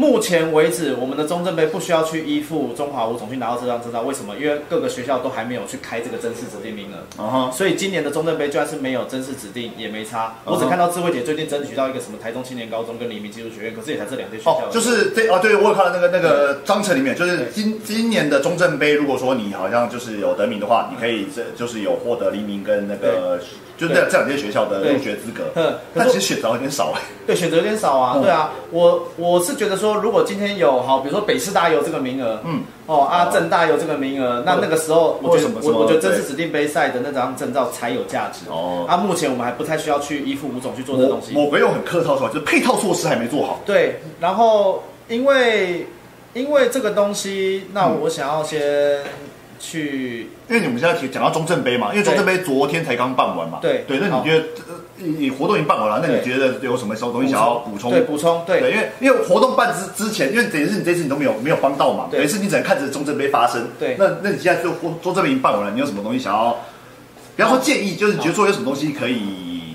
[0.00, 4.34] 目前为止，我们的中正杯不需要去依附中华五总去拿到这张证照，为什么？
[4.40, 7.50] 因为各个学校都还没有去开这个正式指定名额。
[7.52, 10.36] 所以今年的中正杯就算是没有正式指定，也没差。
[10.46, 23.38] 我只看到智慧姐最近争取到一个什么台中青年高中跟黎明技术学院，可是也才这两间学校就是这啊，对我有看到那个那个章程里面，就是今今年的中正杯，如果说你好像就是有得名的话，你可以这就是有获得黎明跟那个
[23.80, 25.44] 就这这两间学校的入学资格。
[25.94, 27.00] 但其实选择有点少哎。
[27.26, 28.12] 对选择有点少啊。
[28.16, 38.40] 嗯对啊，我我是觉得说，如果今天有好，比如说北师大有这个名额，嗯，哦啊，正大有这个名额，那那个时候我觉得我我觉得正式对指定杯赛的那张证照才有价值。
[38.50, 41.32] 哦啊，目前我们还不太需要去依附吴总去做这东西。
[41.32, 43.60] 某个用很客套说法，就是配套措施还没做好。
[43.64, 45.86] 对，然后因为
[46.34, 48.60] 因为这个东西，那嗯我想要先
[49.60, 53.58] 去因为你们现在提讲到中正杯嘛，因为中正杯昨天才刚办完嘛。
[53.62, 57.90] 对对，那你觉得呃你活动已经办完了，那你觉得有什么什么东西想要补充？
[57.92, 63.68] 对补充对对，因为因为活动办之之前，因为等于是你这次你都没有没有帮到嘛，等于是你只能看着中正杯发生。
[63.78, 64.70] 对那那你现在就
[65.02, 66.56] 中正杯已经办完了，你有什么东西想要？
[67.36, 69.74] 不要说建议，就是你觉得说有什么东西可以，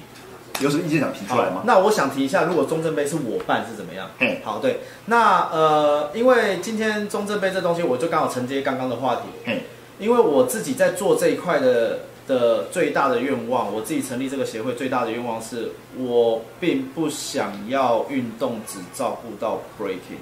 [0.59, 1.63] 有什么意见想提出来吗？
[1.65, 4.37] 那我想提一下，如果中正杯是我办是怎么样嗯？
[4.43, 9.63] 好，对，那呃，因为今天中正杯这东西，我就刚好承接刚刚的话题，嘿，
[9.99, 20.21] 因为我自己在做这一块的的最大的愿望，我自己成立这个协会最大的愿望是，我并不想要运动只照顾到 breaking。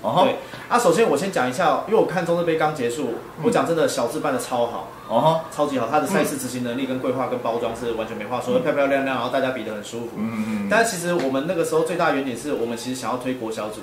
[0.00, 0.36] 哦哈对，
[0.68, 10.10] 啊，首先我先讲一下，因为我看中正杯刚结束，我讲真的，小智办的超好，哦哈，超级好，他的赛事执行能力跟规划跟包装是完全没话说，漂漂亮亮，然后大家比得很舒服。
[10.16, 13.80] 嗯嗯但其实我们那个时候最大的原点是我们其实想要推国小组，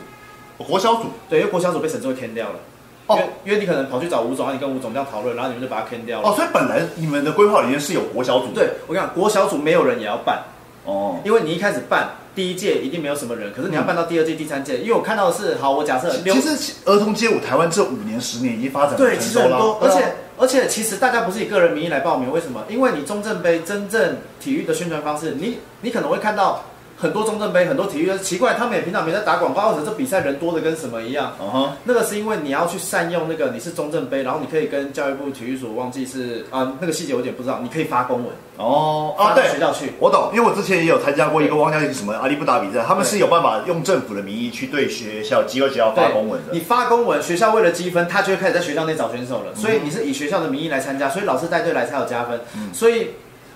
[0.58, 1.08] 嗯，国小组。
[1.28, 2.60] 对，因为国小组被沈智慧填掉了。
[3.08, 6.30] 哦因为你可能跑去找吴总，然后你跟吴总这样讨论，然后你们就把他坑掉了。
[6.30, 8.54] 哦，所以本来你们的规划里面是有国小组的。
[8.56, 10.44] 对，我跟你讲，国小组没有人也要办，
[10.86, 22.64] 哦，因为你一开始办第一届一定没有什么人，可是你要办到第二届、第三届，因为我看到的是，好，我假设其实儿童街舞台湾这五年十年已经发展对，其实很多，，而且而且其实大家不是以个人名义来报名，为什么？
[22.68, 26.64] 因为你中正杯真正体育的宣传方式，你你可能会看到
[26.98, 31.34] 很多中正杯，很多体育的奇怪，他们也平常没在打广告，或者这比赛人多的跟什么一样。
[31.42, 38.28] 嗯哼，那个是因为你要去善用那个你是中正杯，然后你可以跟教育部体育署忘记是啊、那个细节我有点不知道，你可以发公文
[38.58, 39.92] 哦啊对学校去。
[40.00, 46.60] 我懂，因为我之前也有参加过一个忘记什么阿里不打比赛，他们是有办法用政府的名义去对学校机构学校发公文的你。
[46.62, 49.54] 发公文，学校为了积分，他就会开始在学校内找选手了。
[49.54, 52.40] 所以你是以学校的名义来参加，所以老师带队来才有加分。
[52.56, 53.10] 嗯所以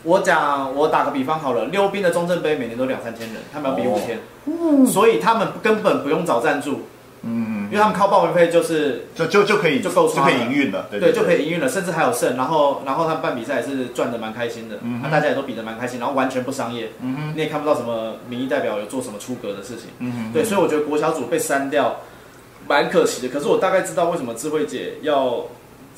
[0.04, 4.20] 我讲，我打个比方好了，溜冰的中正杯每年都两三千人，他们要比五天，
[4.88, 6.84] 所以他们根本不用找赞助，
[7.24, 21.98] 嗯，因为他们靠报名费就是就就就可以就就够就可以营运了，对对，就可以营运了，甚至还有剩，然后然后他们办比赛也是赚的蛮开心的，那、大家也都比的蛮开心，然后完全不商业，嗯哼，你也看不到什么民意代表有做什么出格的事情，嗯哼，对，所以我觉得国小组被删掉
[22.68, 23.34] 蛮可惜的。
[23.34, 25.44] 可是我大概知道为什么智慧姐要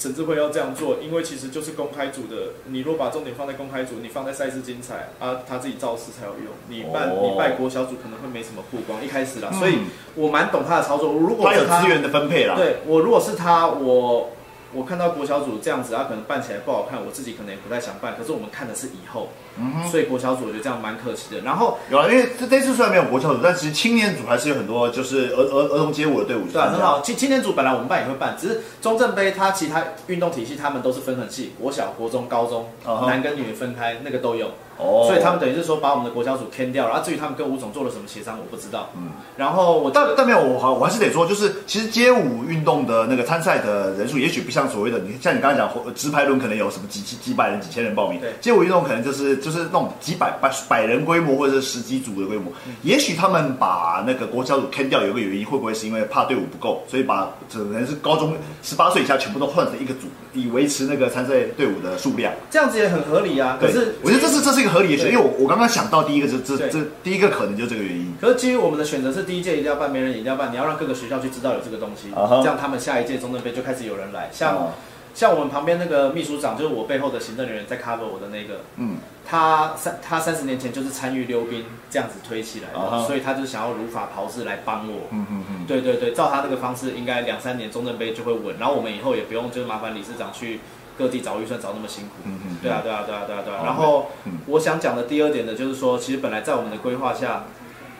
[0.02, 6.48] 陈志辉要这样做，因为其实就是公开组的，你若把重点放在公开组，你放在赛事精彩啊，他自己造势才有用。
[6.70, 9.78] 你办、哦你拜国小组可能会没什么曝光，一开始啦，嗯所以
[10.16, 11.14] 我蛮懂他的操作。
[11.14, 14.32] 如果是他有资源的分配啦，对我如果是他，我
[14.74, 18.16] 我看到国小组这样子，他可能办起来不好看，我自己可能也不太想办。
[18.18, 19.90] 可是我们看的是以后，嗯哼。
[19.90, 21.42] 所以国小组我觉得这样蛮可惜的。
[21.42, 27.02] 然后有啊，因为这这次虽然没有国小组，但其实青年组还是有很多就是儿儿儿童街舞的队伍对啊，很好。
[27.02, 32.70] 青青年组本来我们办也会办，只是中正杯它其他运动体系他们都是分很细，国小、国中、高中，
[33.08, 34.52] 男跟女分开，那个都有。
[34.78, 36.96] 哦所以他们等于是说把我们的国家组 can 掉了。
[36.96, 38.90] 啊，至于他们跟吴总做了什么协商，我不知道。
[38.96, 52.52] 嗯，然后我但但没有，我好我还是得说，就是其实街舞运动的那个参赛的人数，也许不像所谓的你像你刚才讲呃直排轮可能有什么几几几百人、几千人报名对，街舞运动可能就是就是那种几百百百人规模或者是十几组的规模。
[52.84, 62.34] 也许他们把那个国家组 can 掉，有个原因会不会是因为怕队伍不够，所以把只能是高中十八岁以下全部都换成一个组，以维持那个参赛队伍的数量。
[62.50, 63.58] 这样子也很合理啊。
[63.60, 68.14] 可是，我觉得这是这是一个合理的选择，因为我我刚刚想到第一个这这这第一个可能就是这个原因。
[68.20, 74.30] 可是基于我们的选择是第一届一定要办，没人也一定要办，你要让各个学校去知道有这个东西这样他们下一届中正杯就开始有人来。
[74.32, 74.72] 像、哦
[75.14, 85.08] 像我们旁边那个秘书长，就是我背后的行政人员在 cover 我的那个，嗯，他三他三十年前就是参与溜冰这样子推起来的啊所以他就是想要如法炮制来帮我。
[85.12, 90.60] 嗯嗯嗯，对对对，照他这个方式，应该两三年中正杯就会稳，然后我们以后也不用就是麻烦理事长去
[90.98, 92.16] 各地找预算找那么辛苦。
[92.26, 93.62] 嗯嗯对啊，对啊，对啊，对啊，对啊。
[93.66, 97.46] 然后嗯我想讲的第二点呢，就是说，其实本来在我们的规划下，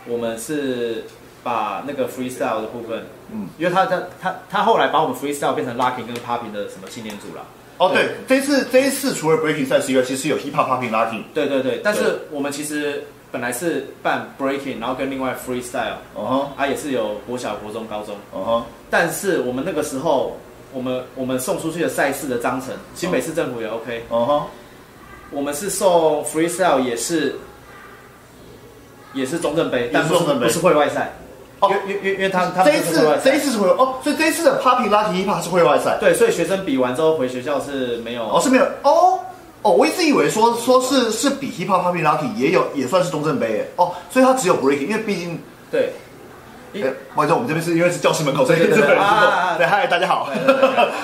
[0.06, 1.04] 我们是
[1.42, 7.44] 把那个 freestyle 的部分，嗯，因为他他他他后来把我们 freestyle 变成 locking 跟 popping 的什么青年组了。
[7.78, 11.22] 哦，对，这一次这一次除了 breaking 赛事以外，其实有 hip hop popping locking。
[11.34, 13.02] 对对对，但是我们其实
[13.32, 16.50] 本来是办 breaking，然后跟另外 freestyle，哦。
[16.56, 18.66] 啊也是有国小、国中、高中，哈，哦。
[18.88, 20.36] 但是我们那个时候，
[20.72, 24.26] 我们我们送出去的赛事的章程，新北市政府也 OK，哈，哦。
[24.26, 24.46] 哈，
[25.30, 27.34] 我们是送 freestyle 也是
[29.14, 31.10] 也是中正杯，但不是不是会外赛。
[31.62, 35.96] 哦因为因为因为他他这一次这一次是会哦，所以这一次的 popping locking hip hop 是会外赛。
[35.98, 39.18] 对，所以学生比完之后回学校是没有哦，是没有哦
[39.62, 45.40] 哦，我一直以为说说是是比 hip hop popping locking 也有也算是东正杯耶哦，所以他只有 breaking，因为毕竟。
[45.70, 45.90] 对。
[46.72, 50.28] 因哎，不好意思，我们这边是因为是教室门口，所以这个人啊对，嗨，大家好，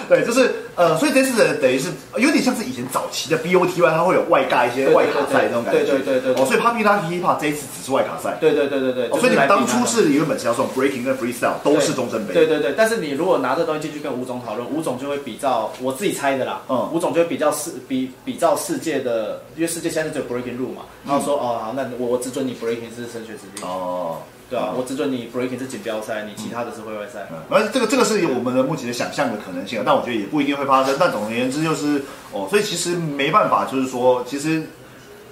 [0.09, 6.43] 对， 就是呃，所以这次的等于是有点像是以前早期的 BOTY，它会有外尬一些外卡赛那种感觉，对对对对对。
[6.43, 16.63] 哦，所以 Poppy Lucky Hip Hop 这一次只是外卡赛，对对对对对，哦，所以你们当初是原本是要送 Breaking 跟 Freestyle 都是中正杯，对对对，但是你如果拿这东西进去跟吴总讨论，吴总就会比较我自己猜的啦。
[16.69, 16.89] 嗯。
[16.93, 24.17] 吴总就会比较世比比较世界的，因为世界现在只有 breaking rule 嘛，然后说哦好，那我我只准你 breaking 是升学指令，哦。
[24.51, 27.29] 对啊，我只准你 breaking 是锦标赛，你其他的是会外赛。
[27.31, 30.97] 嗯而这个这个是我们的目前的想象的可能性啊，但我觉得也不一定会发生。
[30.99, 34.67] 但总而言之就是哦，所以其实没办法，就是说，其实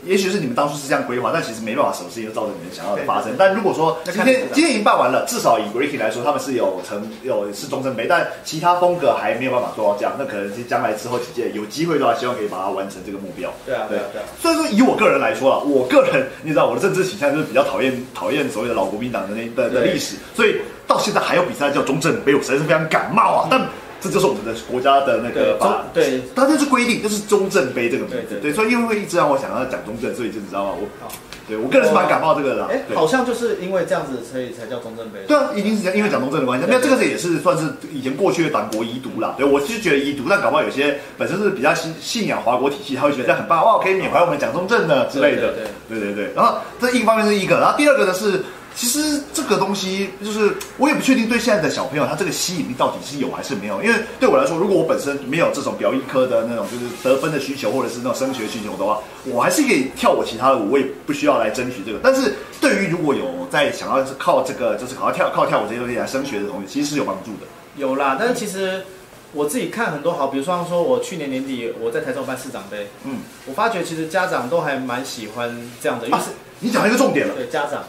[0.07, 3.33] 也许是你们当初是这样规划，但其实没办法什么事情都照着你们想要的发生。
[3.37, 13.53] 但如果说今天今天已经办完了，至少以 Breaking 来说，他们是有成有是中正杯，但其他风格还没有办法做到这样，那可能是将来之后几届有机会的话，希望可以把它完成这个目标。
[13.67, 14.25] 对啊对啊对啊。
[14.41, 23.49] 所以说，以我个人来说啊，我个人你知道我的政治倾向就是比较讨厌讨厌所谓的老国民党的那的的历史，所以到现在还有比赛叫中正杯，我实在是非常感冒啊。
[23.51, 23.61] 但
[24.01, 28.37] 这就是我们的国家的那个法，对它就是规定，就是中正杯这个名字。
[28.41, 30.71] 对对对，所以因为会一直让我想要讲中正，所以就你知道吗？
[30.77, 31.09] 我
[31.49, 32.69] 对我个人是蛮感冒这个的啊。
[32.71, 35.21] 哎，对好像就是因为这样子，所以才叫中正杯。
[35.29, 36.67] 对啊，一定是，因为讲中正的关系。
[36.67, 39.35] 对那这个是也是算是以前过去的党国遗毒啦。
[39.39, 45.55] 对我是觉得遗毒，但搞不好有些本身是比较信信仰华国体系，他会觉得这样很棒，哇，可以缅怀我们蒋中正呢之类的。
[45.89, 46.33] 对对对对。
[46.35, 48.43] 然后这一个方面是一个，然后第二个呢是。
[48.77, 61.99] 其实这个东西就是我也不确定对现在的小朋友他这个吸引力到底是有还是没有，因为对我来说，如果我本身没有这种表演科的那种就是得分的需求或者是那种升学需求的话，我还是可以跳我其他的舞，我也不需要来争取这个。
[62.03, 67.47] 但是对于如果有在想要靠这个就是靠跳靠跳舞这些东西来升学的同学，其实是有帮助的。
[67.77, 68.85] 有啦，但是其实
[69.33, 77.35] 我自己看很多好，比如说说我去年年底我在台中办市长杯，嗯，我发觉其实家长都还蛮喜欢这样的，因为啊是、，你讲一个重点了。
[77.35, 77.83] 对家长。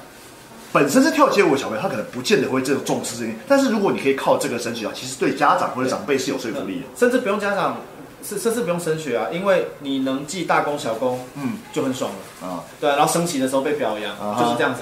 [0.73, 6.85] 本身是跳街舞的小朋友，他可能不见得会这种重视这些，但是如果你可以靠这个升学啊，其实对家长或者长辈是有说服力的。
[6.97, 7.77] 甚至不用家长，
[8.23, 12.47] 是甚至不用升学啊，因为你能记大功小功嗯就很爽了。
[12.47, 14.81] 啊，对啊，然后升旗的时候被表扬，啊哈就是这样子。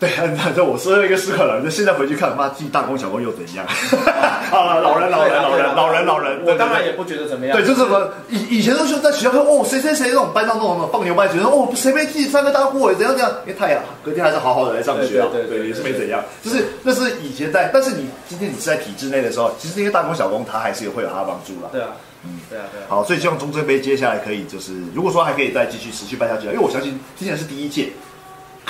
[0.00, 3.66] 对啊，那这我说了一个思考了，那现在回去看，妈替大功小功又怎样？
[4.50, 7.00] 啊，老人老人老人老人老人，我当然也不。
[7.00, 7.56] 不觉得怎么样。
[7.56, 21.70] 对，就是什么以以前都是在学校看哦，谁谁谁那种班上那种放牛班，觉得哦谁被记三个大过怎样怎样，因为太阳隔天还是好好的来上学啊，对对也是没怎样，就是那是以前在，但是你今天你是在体制内的时候，其实那些大功小功它还是会有他的帮助啦。
[21.72, 21.88] 对啊，
[22.24, 22.84] 嗯对啊，对啊。
[22.86, 27.88] 好，所以希望中正杯接下来可以就是，如果说还可以再继续持续办下去，因为我相信今年是第一届，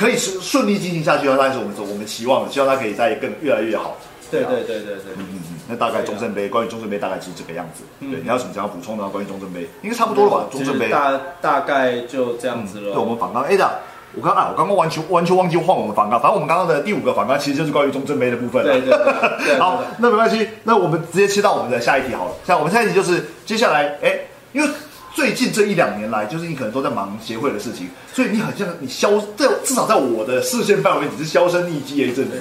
[0.01, 3.98] 可以顺顺利进行下去的话，但是我们我们期望的，希望它可以再更越来越好。
[4.30, 5.12] 对对对对对。
[5.18, 7.84] 嗯嗯嗯，那大概中正杯，关于中正杯大概就是这个样子。
[7.98, 9.11] 嗯对，你还有什么想要补充的吗？
[9.12, 10.46] 关于中正杯，应该差不多了吧？
[10.51, 12.94] 中正杯，大大概就这样子了。
[12.94, 13.68] 对，我们反刚，哎的，
[14.14, 18.72] 我刚啊，我刚刚完全完全忘记换我们反刚，反正我们刚刚的第五个反刚其实就是关于中正杯的部分了。
[18.72, 22.32] 对对对对 好，那没关系，那我们直接切到我们的下一题好了。
[22.46, 24.16] 像我们下一题就是接下来，哎，
[24.53, 24.68] 因为
[25.14, 32.40] 最近这一两年来，就是你可能都在忙协会的事情，所以你好像你销在至少在我的视线范围，你是销声匿迹了一阵子。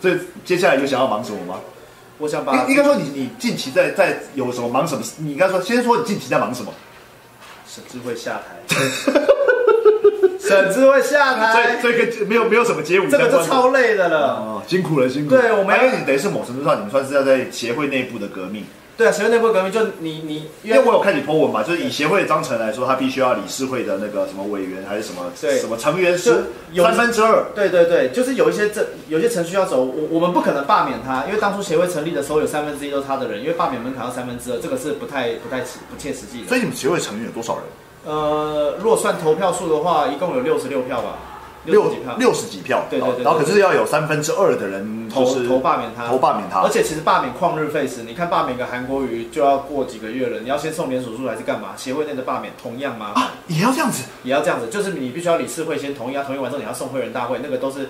[0.00, 1.60] 所以接下来有想要忙什么吗？
[2.18, 5.04] 我想把应应该说你你近期在在有什么忙什么？
[5.18, 6.72] 你应该说先说你近期在忙什么？
[7.66, 8.56] 沈智慧下台，
[10.40, 14.34] 沈志慧下台，这这个没有没有什么街舞这个就超累的了。
[14.34, 15.40] 哦，辛苦了辛苦了。
[15.40, 18.64] 对我们要因为你等于是某程度上，你们算是要在协会内部的革命。
[18.98, 36.48] 对啊，协会内部革命就你你因为我有看你 po 文嘛，就是以协会的章程来说，他必须要理事会的那个什么委员还是什么对什么成员就是有三分之二，对对对，就是有一些这有些程序要走，我我们不可能罢免他，因为当初协会成立的时候有三分之一都是他的人，因为罢免门槛要三分之二，这个是不太不太不切实际的。
[36.48, 37.64] 所以你们协会成员有多少人？
[38.04, 41.18] 呃，如果算投票数的话，一共有六十六票吧，
[41.64, 42.16] 六十几票。
[42.16, 51.68] 六十几票，对对对对然后可是要有三分之二的人投就是投罢免他，投罢免他，而且其实罢免旷日费时，你看罢免个韩国瑜就要过几个月了，你要先送联署书还是干嘛？
[51.76, 57.88] 协会内的罢免同样麻烦，啊也要这样子，也要这样子，就是你必须要理事会先同意啊，同意完之后你要送会员大会，那个都是，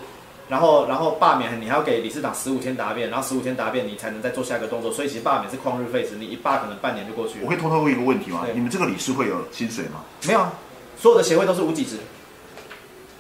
[0.49, 7.45] 然后然后罢免你还要给理事长十五天答辩，然后十五天答辩你才能再做下一个动作，所以其实罢免是旷日费时，你一罢可能半年就过去了。
[7.45, 8.47] 我可以偷偷问一个问题吗？
[8.55, 10.03] 你们这个理事会有薪水吗？
[10.27, 10.53] 没有啊，
[10.97, 11.97] 所有的协会都是无给职，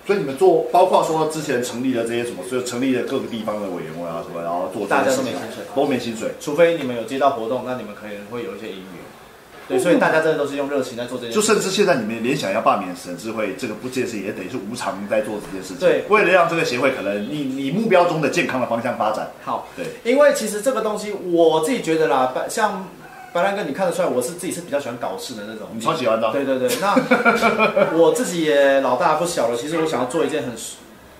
[0.08, 8.96] 所以你们做，包括说之前成立的这些什么，所以成立了各个地方的委员会啊什么，然后做这大家都没薪水，都没薪水，除非你们有接到活动，那你们可能会有一些盈余。
[9.68, 11.34] 对，所以大家真的都是用热情在做这件事。
[11.34, 15.78] 就甚至现在你们联想要罢免沈智慧这个不这件事，也等于是无偿在做这件事情。
[15.78, 22.88] 对为了让这个协会可能你你目标中的健康的方向发展，好，对，因为其实这个东西我自己觉得啦，像
[23.32, 25.68] 白兰哥，你看得出来，我是自己是比较喜欢搞事的那种。
[25.74, 26.32] 你超喜欢的啊。
[26.32, 26.94] 对对对，那
[27.96, 29.56] 我自己也老大不小了。
[29.56, 30.52] 其实我想要做一件很，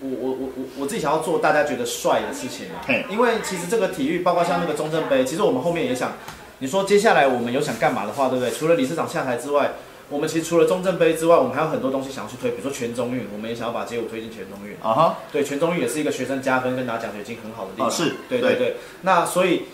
[0.00, 3.04] 我我我我我自己想要做大家觉得帅的事情啊嘿。
[3.10, 6.12] 因为其实这个体育，包括像那个中正杯，其实我们后面也想，
[6.60, 8.50] 你说接下来我们有想干嘛的话，对不对？
[8.50, 9.72] 除了理事长下台之外，
[10.08, 14.74] 我们其实除了中正杯之外，我们还有很多东西想要去推，比如说全中运，我们也想要把街舞推进全中运。
[14.82, 17.88] 啊哈，对，全中运也是一个学生加分跟拿奖学金很好的地方。
[17.88, 18.76] 啊是对对对对。
[19.02, 19.64] 那所以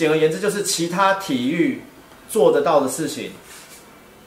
[0.00, 1.82] 简而言之，就是其他体育
[2.26, 3.32] 做得到的事情，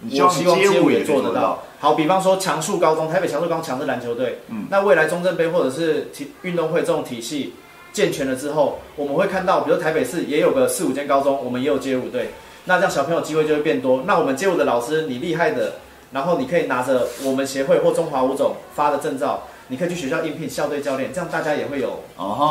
[0.04, 1.64] 我希望街舞也做得到。。
[1.80, 7.56] 好，比方说强树高中，台北强树高中强是篮球队，嗯那未来中正杯或者是体运动会这种体系
[7.92, 12.30] 健全了之后，我们会看到，比如台北市也有个四五间高中，我们也有街舞队，
[12.66, 14.04] 那这样小朋友机会就会变多。
[14.06, 15.78] 那我们街舞的老师，你厉害的，
[16.12, 22.04] 然后你可以拿着我们协会或中华舞总发的证照，你可以去学校应聘校队教练，这样大家也会有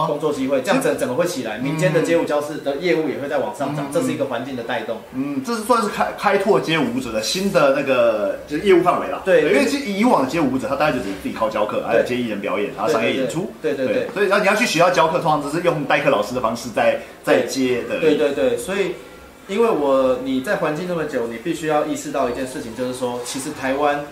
[0.07, 4.99] 工作机会，这样整整个会起来，民间的街舞教室的业务也会在往上涨，这是一个环境的带动。
[5.15, 9.23] 嗯，这是算是开开拓街舞舞者的新的那个就是业务范围了。
[9.25, 13.53] 对因为其实以往的街舞舞者，他大概就只是自己靠教课，还有接艺人表演，然后商业演出。
[13.61, 18.01] 对对对对所以然后你要去学校教课，通常只是用代课老师的方式在在接的。
[18.01, 18.93] 对对对，所以
[19.49, 24.05] 因为我你在环境那么久，你必须要意识到一件事情，就是说，其实台湾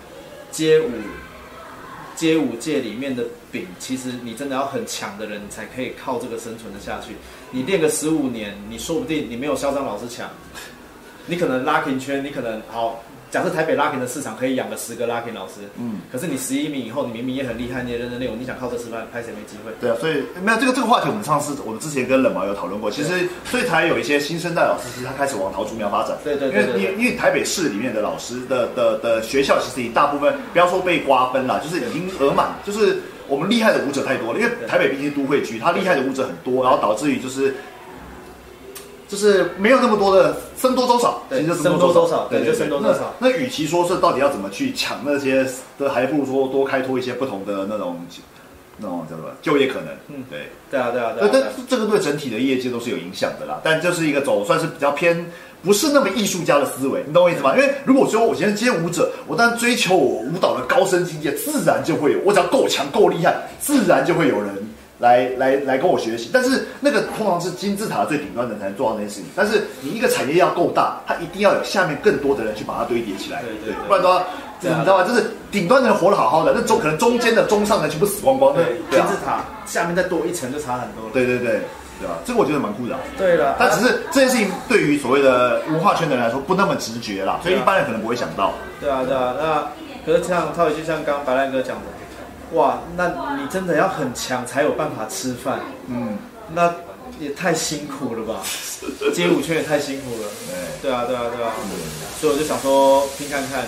[0.51, 0.91] 街舞
[2.21, 7.15] 街舞界里面的饼，其实你真的要很强的人，才可以靠这个生存的下去。
[7.49, 10.29] 你练个十五年，你说不定你没有嚣张老师强，
[11.25, 13.03] 你可能拉平圈，你可能好。
[13.31, 19.71] 假设台北 locking 的市场可以养个十个 locking 老师，嗯，可是你十一名以后，你明明也很厉害，你也认真练舞，你想靠这吃饭，拍谁没机会？
[19.79, 22.91] 对啊，所以没有这个这个话题，我们上次我们之前跟冷毛有讨论过。
[22.91, 26.17] 其实，所以才有一些新生代老师，其实他开始往桃竹苗发展。
[26.25, 34.39] 对对对对对因为因为因为台北市里面的老师的的的学校，其实一大部分不要说被瓜分了，就是已经额满，就是我们厉害的舞者太多了。
[34.41, 37.55] 因为台北毕竟是都会区，他厉害的舞者很多，然后导致于就是。
[39.11, 45.45] 就是没有那么多的僧多粥少，对其实就僧多粥少对就僧多粥少那那与其说是到底要怎么去抢那些
[45.77, 47.97] 的，还不如说多开拓一些不同的那种
[48.77, 49.87] 那种叫什么就业可能。
[50.07, 50.49] 嗯对。
[50.71, 51.29] 对啊对啊对
[51.67, 53.59] 这个对整体的业界都是有影响的啦。
[53.61, 55.29] 但这是一个走算是比较偏
[55.61, 57.53] 不是那么艺术家的思维，你懂我意思吗？
[57.57, 64.55] 因为如果说我今天接舞者，我当然追求我舞蹈的高深境界，自然就会有，我只要够强够厉害，自然就会有人
[65.01, 66.29] 来来来跟我学习。
[66.31, 69.25] 但是那个通常是金字塔最顶端的人才能做到那件事情。
[69.35, 74.23] 但是你一个产业要够大，它一定要有下面更多的人去把它堆叠起来，对对对不然的话。
[74.63, 75.03] 你知道吗？
[75.03, 78.63] 就是顶端的人活得好好的，那中可能中间的、中上的全部死光光的。
[78.63, 81.09] 对，对啊金字塔下面再多一层就差很多了。
[81.11, 81.61] 对对对，
[81.99, 82.19] 对吧？
[82.23, 88.53] 这个我觉得蛮酷的啊、对了，但只是这件事情对于所谓的文化圈的人来说不那么直觉啦，所以一般人可能不会想到。
[88.79, 89.67] 对啊对啊，那
[90.05, 91.85] 可是像套一句像刚刚白兰哥讲的，
[92.53, 93.07] 哇，那
[93.41, 96.17] 你真的要很强才有办法吃饭，嗯，
[96.53, 96.73] 那
[97.19, 98.41] 也太辛苦了吧？
[99.13, 100.27] 街舞圈也太辛苦了。
[100.81, 101.53] 对，对啊对啊对啊，
[102.19, 103.65] 所以我就想说拼看看。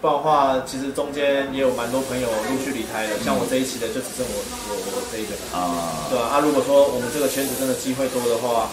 [0.00, 4.36] 不然的话，其实中间也有蛮多朋友陆续离开了，像我这一期的就只剩我
[4.68, 8.68] 我我这一个，啊，对啊，啊，如果说我们这个圈子真的机会多的话，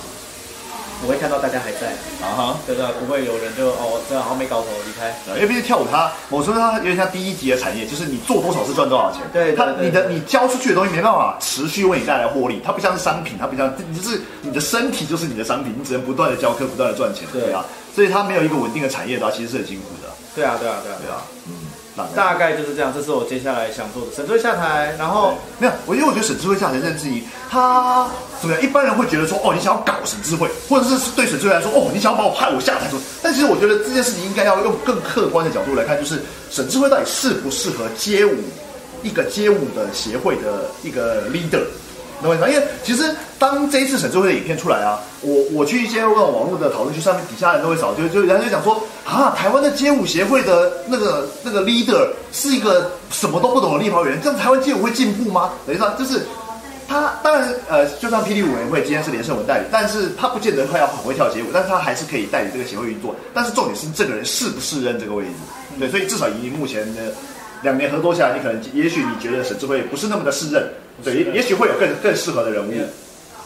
[1.03, 2.57] 我会看到大家还在，啊哈。
[2.65, 5.13] 对对，不会有人就哦，这样好像没搞头离开。
[5.35, 9.21] 因为毕竟跳舞它某程度上它有点像第一级的产业，就是你做多少是赚多少钱。
[9.33, 17.65] 对对对你的你交出去的东西没办法持续为你带来获利，它不像是商品，它不像你就是你的身体就是你的商品，你只能不断的教课，不断的赚钱，对对啊。
[17.93, 21.53] 所以它没有一个稳定的产业的话，其实是很辛苦的，对啊，对啊，对啊，对啊，嗯，
[21.95, 22.53] 大概。
[22.57, 22.93] 就是这样。
[22.93, 24.11] 这是我接下来想做的。
[24.15, 28.07] 沈队下台，然后没有，我因为我觉得沈智慧下台任之一，他
[28.41, 28.61] 怎么样？
[28.61, 32.99] 一般人会觉得说，哦，你想要搞沈智慧，或者是对沈智慧来说，哦，你想要把我害我下台说。
[33.23, 38.35] 但其实我觉得这件事情应该要用更客观的角度来看，就是沈智慧到底适不适合街舞
[39.03, 41.63] 一个街舞的协会的一个 leader。
[42.21, 42.49] 懂我意思吗？
[42.49, 55.51] 因为其实当这一次沈智慧的影片出来啊，我我去一些那种网络的讨论区上面，底下人都会扫，就就人家就讲说啊，台湾的街舞协会的那个那个 leader 是一个什么都不懂的立法委员，这样台湾街舞会进步吗？
[55.65, 56.21] 等于说就是
[56.87, 63.15] 他当然呃，就像霹雳舞委员会今天是连胜文代理，但是他不见得会要很会跳街舞，但是他还是可以代理这个协会运作。
[63.33, 65.31] 但是重点是这个人适不适任这个位置，
[65.79, 67.01] 对，所以至少以目前的
[67.61, 70.67] 两年合作下来，你可能也许你觉得沈智慧不是那么的适任，
[71.03, 72.71] 对，也也许会有更更适合的人物。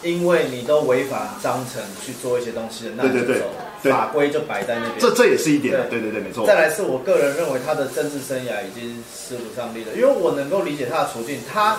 [0.02, 3.40] 因为你都违反章程去做一些东西的，那对对
[3.82, 4.94] 对法规就摆在那边。
[5.00, 6.54] 这这也是一点，对对对对，没错再。
[6.54, 11.78] 来是我个人认为他的政治生涯已经使不上力了，因为我能够理解他的处境，他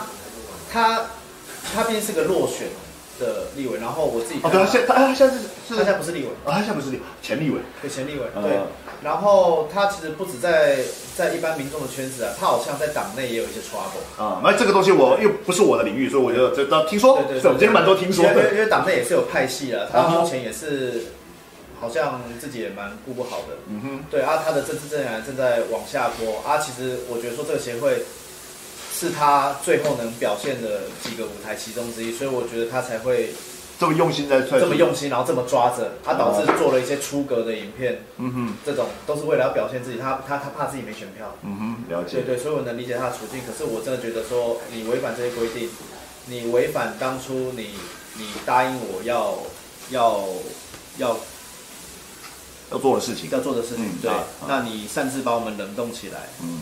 [0.70, 1.06] 他
[1.74, 2.68] 他毕竟是个落选
[3.20, 8.52] 的立委，然后我自己哦，对，他现他他现在是他现在不是立委，啊，他现在不是立前立委，对前立委，嗯对，
[9.04, 10.78] 然后他其实不止在
[11.16, 14.22] 在一般民众的圈子啊，他好像在党内也有一些 trouble。
[14.22, 18.54] 啊，那这个东西我又不是我的领域，所以我就这这听说，对对我今天蛮多听说的。
[18.54, 21.06] 因为党内也是有派系了，他目前也是
[21.80, 23.58] 好像自己也蛮顾不好的。
[23.70, 26.58] 嗯哼，对啊，他的政治生涯正在往下坡啊。
[26.58, 28.04] 其实我觉得说这个协会
[28.98, 33.30] 是他最后能表现的几个舞台其中之一，所以我觉得他才会
[33.80, 41.36] 这么用心在这么用心，然后这么抓着，他导致做了一些出格的影片，嗯哼，这种都是为了要表现自己，他他他怕自己没选票。
[41.44, 42.22] 嗯哼，了解。
[42.22, 43.42] 对对，所以我能理解他的处境。
[43.46, 45.70] 可是我真的觉得说，你违反这些规定，
[46.26, 47.76] 你违反当初你
[48.18, 49.38] 你答应我要
[49.92, 50.26] 要
[50.98, 51.16] 要
[52.72, 53.30] 要做的事情。
[53.30, 54.12] 要做的事情，对
[54.48, 56.62] 那你擅自把我们冷冻起来，嗯，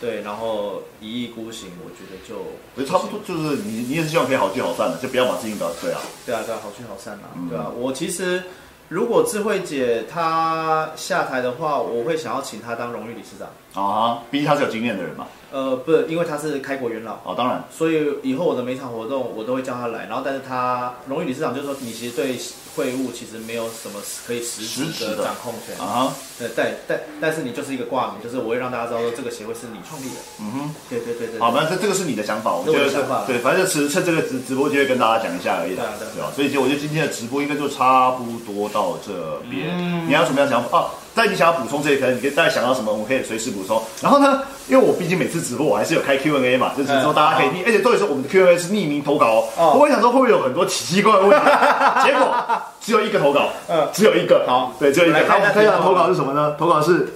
[0.00, 2.38] 对，然后一意孤行，我觉得就
[2.74, 6.00] 我觉得差不多就是你你也是希望可以好聚好散的，就不要把事情搞对啊。
[6.26, 8.42] 对啊对啊，好聚好散啊，嗯对啊，我其实。
[8.90, 13.48] 如果智慧姐她下台的话，我会想要请她当荣誉理事长。
[13.74, 15.26] 啊，毕竟他是有经验的人嘛。
[15.50, 22.36] 呃，不是，因为他是开国元老，哦，当然，所以以后我的每场活动我都会叫他来，然后但是他荣誉理事长就是说你其实对
[22.74, 30.74] 会务其实没有什么可以实质的掌控权，啊，对，但但但是你就是一个挂名，就是我会让大家知道说这个协会是你创立的，嗯哼。
[30.90, 36.32] 对对对对，好，那这这个是你的想法，我觉得想法对，反正就趁这个直直播机会跟大家讲一下而已啦对啊对啊对吧？
[36.34, 39.70] 所以其实我觉得今天的直播应该就差不多到这边。
[39.78, 40.80] 嗯你还有什么样想法？
[40.80, 43.80] 哦，在你想要补充这些，可能你可以大概想到什么，我们可以随时补充。
[44.02, 49.48] 然后呢，因为我毕竟每次直播我还是有开 Q&A 嘛，就是说嗯大家可以听，而且重点是我们的 Q&A 是匿名投稿哦。
[49.56, 51.46] 哦我也想说会不会有很多奇奇怪怪的问题，
[52.04, 52.34] 结果
[52.80, 55.18] 只有一个投稿，嗯只有一个，好对，只有一个。
[55.18, 56.54] 我们来看我们看一下投稿投稿是什么呢？
[56.58, 57.08] 投稿是。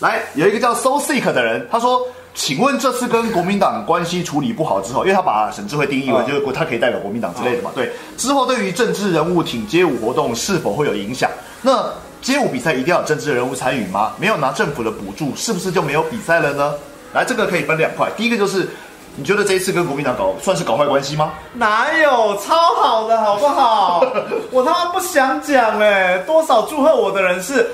[0.00, 2.00] 来，有一个叫 So Sick 的人，他说
[2.34, 7.92] ：“请问这次跟国民党关系处理不好之后，因为他把沈智慧定义为嗯就是他可以代表国民党之类的嘛，对。
[8.16, 11.30] 之后对于政治人物挺街舞活动是否会有影响？
[11.62, 11.88] 那
[12.20, 14.12] 街舞比赛一定要有政治人物参与吗？
[14.18, 16.74] 没有拿政府的补助，是不是就没有比赛了呢？
[17.12, 18.68] 来，这个可以分两块，第一个就是
[19.14, 21.32] 你觉得这一次跟国民党搞算是搞坏关系吗？
[21.52, 24.04] 哪有超好的好不好？
[24.50, 27.70] 我他妈不想讲哎，多少祝贺我的人是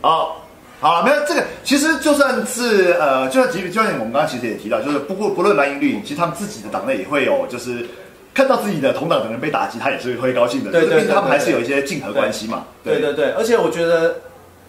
[0.00, 0.26] 啊，
[0.80, 7.84] 好了，没有这个，其实就算是呃，就算即便就像我们刚刚其实也提到，就是不过不论蓝营绿营，其实他们自己的党内也会有，就是
[8.32, 10.70] 看到自己的同党的人被打击，他也是会高兴的。
[10.70, 12.64] 对对他们还是有一些竞合关系嘛。
[12.84, 14.14] 对对对，而且我觉得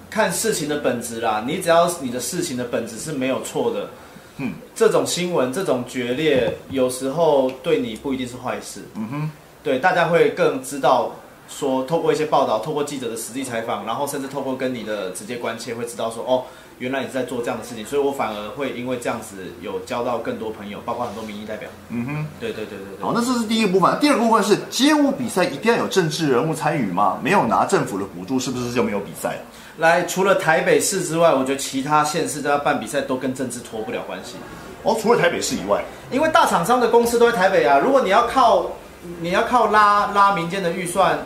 [0.09, 3.87] 看事情的本质啦，你只要你的事情的本质是没有错的，
[4.37, 9.31] 嗯，这种新闻这种决裂，有时候对你不一定是坏事，嗯哼，
[9.63, 11.15] 对，大家会更知道
[11.49, 16.43] 说，透过一些报道，透过记者的实际采访，然后甚至透过跟你的直接关切，会知道说，哦，
[16.77, 21.67] 原来你是在做这样的事情，所以我反而会因为这样子有交到更多朋友，包括很多民意代表。
[21.89, 22.27] 嗯哼。
[22.39, 23.03] 对对对对对。
[23.03, 23.99] 好，那这是第一个部分。
[23.99, 27.19] 第二个部分是街舞比赛一定要有政治人物参与吗？
[27.23, 29.37] 没有拿政府的补助，是不是就没有比赛？
[29.77, 34.35] 来，除了台北市之外，我觉得其他县市都要办比赛，都跟政治脱不了关系。
[34.83, 38.67] 哦，除了台北市以外，因为大厂商的公司都在台北啊，如果你要靠
[39.21, 41.17] 你要靠拉拉民间的预算，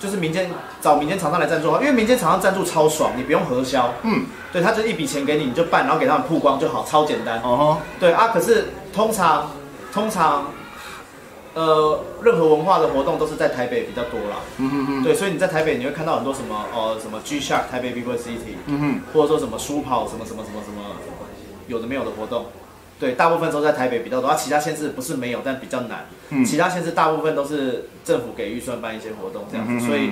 [0.00, 0.50] 就是民间
[0.80, 7.38] 找民间厂商来赞助，因为民间厂商赞助超爽，你不用核销，嗯，对他就一笔钱给你，你就办，然后给他们曝光就好，超简单。
[7.42, 9.50] 哦对啊，可是通常
[9.92, 10.46] 通常
[11.52, 14.36] 呃，任何文化的活动都是在台北比较多啦。
[14.56, 20.96] 嗯哼哼，对，所以你在台北你会看到很多什么呃什么 G-Shark 台北 People City，嗯哼，或者说什么书跑什么什么什么什么
[21.66, 22.46] 有的没有的活动。
[23.00, 26.06] 对，大部分都在台北比较多，啊，其他县市不是没有，但比较难。
[26.28, 30.10] 嗯其他县市大部分都是政府给预算办一些活动这样子，所以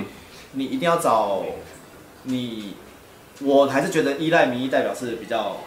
[0.53, 1.45] 你一定要找
[2.23, 2.73] 你，
[3.41, 5.57] 我还是觉得依赖民意代表是比较，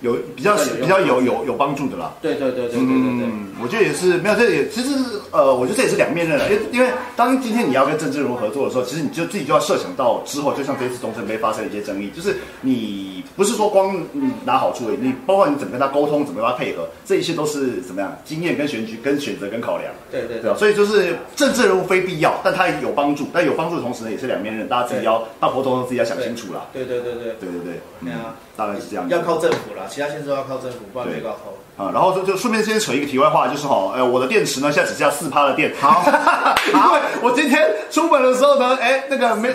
[0.00, 2.14] 有比较比较有有有有帮助的啦。
[2.22, 3.26] 对对对对对对对。
[3.26, 4.90] 嗯，我觉得也是没有，这也其实
[5.30, 19.92] 呃，我觉得这也是两面刃了，因为因为当今天你要跟政治人物合作的时候，其实你就自己就要设想到之后，就像这次东城杯发生的一些争议，就是你不是说光嗯拿好处而已，你包括你怎么跟他沟通，怎么跟他配合，这一切都是怎么样经验跟选举跟选择跟考量。
[20.10, 26.66] 对对对啊，所以就是政治人物非必要，但他也有帮助，但有帮助的同时呢，也是两面刃，大家自己要办活动的时候自己要想清楚啦。
[26.72, 29.08] 对对对对，对对对，嗯对啊，大概是这样。
[29.08, 31.54] 要靠政府啦，其他县市都要靠政府，不然没搞头。
[31.78, 35.72] 啊，然后就就顺便先扯一个题外话，就是哈，呃，我的电池呢现在只剩下四趴的电。
[35.80, 36.02] 好，
[36.74, 39.48] 因为我今天出门的时候呢，哎，那个没，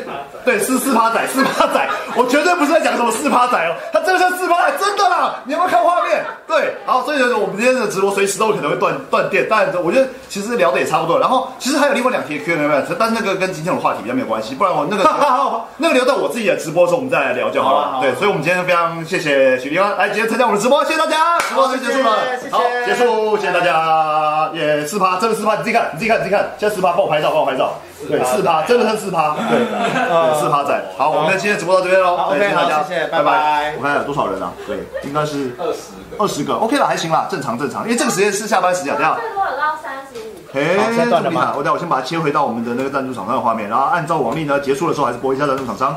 [0.46, 6.24] 对，是四趴仔， 四趴仔，我绝对不是在讲什么四趴仔哦，他真的是四趴仔，真的啦，你有没有看画面？
[6.48, 11.22] 对，好，所以呢，我们今天的直播随时都有可能会断断电，但我觉得其实聊的也差不多了。
[11.22, 15.04] 然后其实还有另外两题 Q&A，但是那个跟今天的话题比较没有关系，不然我那个
[15.76, 18.00] 那个留到我自己的直播的时候我们再来聊就好了。
[18.00, 27.73] 对，所以我们今天非常谢谢许立安来今天参加我们的直播，谢谢大家，直播就结束了，谢谢好，结束，谢谢大家，也四趴，真的四趴，你自己看，你自己看，你自己看，现在四趴，帮我拍照，帮我拍照，
[28.07, 34.53] 对，四趴，真的是四趴，对，对四趴 仔，好，我们今天直播到这边喽，好对 OK，大家好谢谢拜拜拜我看有多少人啊？
[34.67, 39.15] 对，应该是二十个，二十个，OK 了，还行啦，正常正常，因为这个时间是下班时间，等一下。
[39.15, 40.53] 最多有到三十五个。
[40.53, 45.97] 嘿，好现在断了吗这么厉害我等下我先把它切回到我们的那个赞助厂商的画面，然后按照往例呢，结束的时候还是播一下赞助厂商。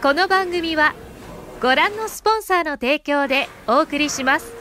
[0.00, 0.92] この番組は
[1.63, 4.51] ご覧のスポンサーの提供でお送りします。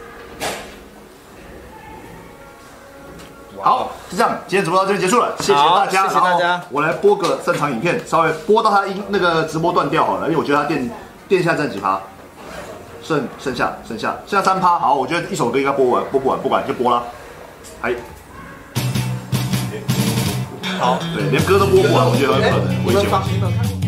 [3.60, 6.62] 好，就这样，今天直播到这边结束了，谢谢好大家，谢谢大家。
[6.70, 10.88] 我来播个正常影片，稍微播到它音那个直播断掉好了，因为我觉得它电
[11.26, 12.00] 电下占几趴，
[13.02, 17.02] 剩剩下剩下剩下三趴，好，我觉得一首歌应该播完，播不完，不管就播了，
[17.80, 17.92] 哎，
[20.78, 23.00] 好，对，连歌都播不完，我觉得很可能危险。
[23.00, 23.81] 你们放，你们看过。